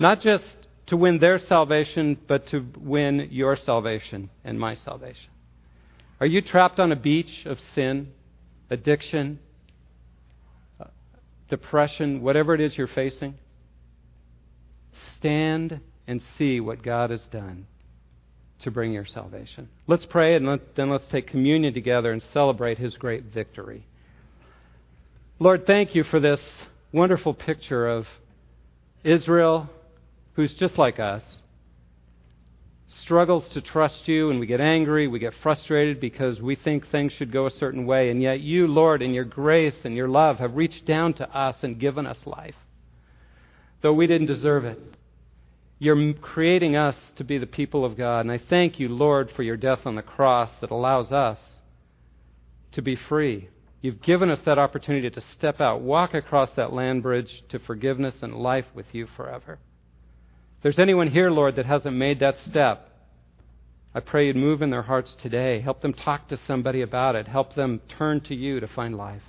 not 0.00 0.20
just 0.20 0.44
to 0.86 0.96
win 0.96 1.20
their 1.20 1.38
salvation, 1.38 2.18
but 2.26 2.48
to 2.48 2.66
win 2.76 3.28
your 3.30 3.56
salvation 3.56 4.30
and 4.42 4.58
my 4.58 4.74
salvation. 4.74 5.30
Are 6.18 6.26
you 6.26 6.42
trapped 6.42 6.80
on 6.80 6.90
a 6.90 6.96
beach 6.96 7.46
of 7.46 7.58
sin, 7.74 8.08
addiction, 8.70 9.38
uh, 10.80 10.86
depression, 11.48 12.22
whatever 12.22 12.54
it 12.54 12.60
is 12.60 12.76
you're 12.76 12.88
facing? 12.88 13.34
Stand 15.16 15.80
and 16.08 16.20
see 16.36 16.58
what 16.60 16.82
God 16.82 17.10
has 17.10 17.22
done 17.30 17.66
to 18.62 18.70
bring 18.70 18.92
your 18.92 19.06
salvation. 19.06 19.68
Let's 19.86 20.06
pray 20.06 20.34
and 20.34 20.46
let, 20.46 20.76
then 20.76 20.90
let's 20.90 21.06
take 21.08 21.28
communion 21.28 21.72
together 21.72 22.10
and 22.10 22.22
celebrate 22.32 22.78
his 22.78 22.96
great 22.96 23.24
victory. 23.24 23.86
Lord, 25.38 25.66
thank 25.66 25.94
you 25.94 26.04
for 26.04 26.20
this 26.20 26.40
wonderful 26.92 27.32
picture 27.32 27.88
of 27.88 28.06
Israel, 29.04 29.70
who's 30.40 30.54
just 30.54 30.78
like 30.78 30.98
us, 30.98 31.22
struggles 33.02 33.46
to 33.50 33.60
trust 33.60 34.08
you, 34.08 34.30
and 34.30 34.40
we 34.40 34.46
get 34.46 34.60
angry, 34.60 35.06
we 35.06 35.18
get 35.18 35.34
frustrated 35.42 36.00
because 36.00 36.40
we 36.40 36.56
think 36.56 36.88
things 36.88 37.12
should 37.12 37.30
go 37.30 37.46
a 37.46 37.50
certain 37.50 37.84
way, 37.84 38.10
and 38.10 38.22
yet 38.22 38.40
you, 38.40 38.66
Lord, 38.66 39.02
in 39.02 39.12
your 39.12 39.24
grace 39.24 39.76
and 39.84 39.94
your 39.94 40.08
love, 40.08 40.38
have 40.38 40.56
reached 40.56 40.86
down 40.86 41.12
to 41.14 41.28
us 41.36 41.56
and 41.62 41.78
given 41.78 42.06
us 42.06 42.18
life, 42.24 42.54
though 43.82 43.92
we 43.92 44.06
didn't 44.06 44.28
deserve 44.28 44.64
it. 44.64 44.78
You're 45.78 46.14
creating 46.14 46.74
us 46.74 46.96
to 47.16 47.24
be 47.24 47.38
the 47.38 47.46
people 47.46 47.84
of 47.84 47.96
God. 47.96 48.20
And 48.20 48.32
I 48.32 48.38
thank 48.38 48.78
you, 48.78 48.88
Lord, 48.88 49.30
for 49.34 49.42
your 49.42 49.56
death 49.56 49.80
on 49.86 49.94
the 49.94 50.02
cross 50.02 50.50
that 50.60 50.70
allows 50.70 51.10
us 51.10 51.38
to 52.72 52.82
be 52.82 52.96
free. 52.96 53.48
You've 53.80 54.02
given 54.02 54.30
us 54.30 54.40
that 54.44 54.58
opportunity 54.58 55.08
to 55.08 55.20
step 55.20 55.60
out, 55.60 55.80
walk 55.80 56.12
across 56.12 56.50
that 56.52 56.72
land 56.72 57.02
bridge 57.02 57.42
to 57.48 57.58
forgiveness 57.58 58.14
and 58.22 58.34
life 58.34 58.66
with 58.74 58.86
you 58.92 59.06
forever. 59.16 59.58
If 60.60 60.62
there's 60.62 60.78
anyone 60.78 61.08
here, 61.08 61.30
Lord, 61.30 61.56
that 61.56 61.66
hasn't 61.66 61.96
made 61.96 62.20
that 62.20 62.38
step, 62.38 62.88
I 63.94 64.00
pray 64.00 64.26
you'd 64.26 64.36
move 64.36 64.62
in 64.62 64.70
their 64.70 64.82
hearts 64.82 65.16
today. 65.20 65.60
Help 65.60 65.80
them 65.80 65.94
talk 65.94 66.28
to 66.28 66.38
somebody 66.46 66.82
about 66.82 67.16
it. 67.16 67.26
Help 67.26 67.54
them 67.54 67.80
turn 67.98 68.20
to 68.22 68.34
you 68.34 68.60
to 68.60 68.68
find 68.68 68.96
life. 68.96 69.22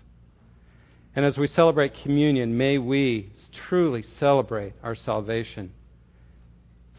And 1.15 1.25
as 1.25 1.38
we 1.38 1.47
celebrate 1.47 1.93
communion, 2.03 2.57
may 2.57 2.77
we 2.77 3.32
truly 3.67 4.03
celebrate 4.19 4.73
our 4.84 4.95
salvation 4.95 5.71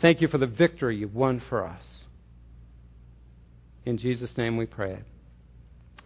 Thank 0.02 0.20
you 0.20 0.26
for 0.26 0.38
the 0.38 0.48
victory 0.48 0.96
you've 0.96 1.14
won 1.14 1.40
for 1.48 1.64
us. 1.64 1.84
In 3.86 3.98
Jesus' 3.98 4.36
name 4.36 4.56
we 4.56 4.66
pray. 4.66 4.98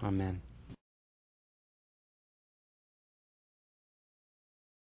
Amen. 0.03 0.43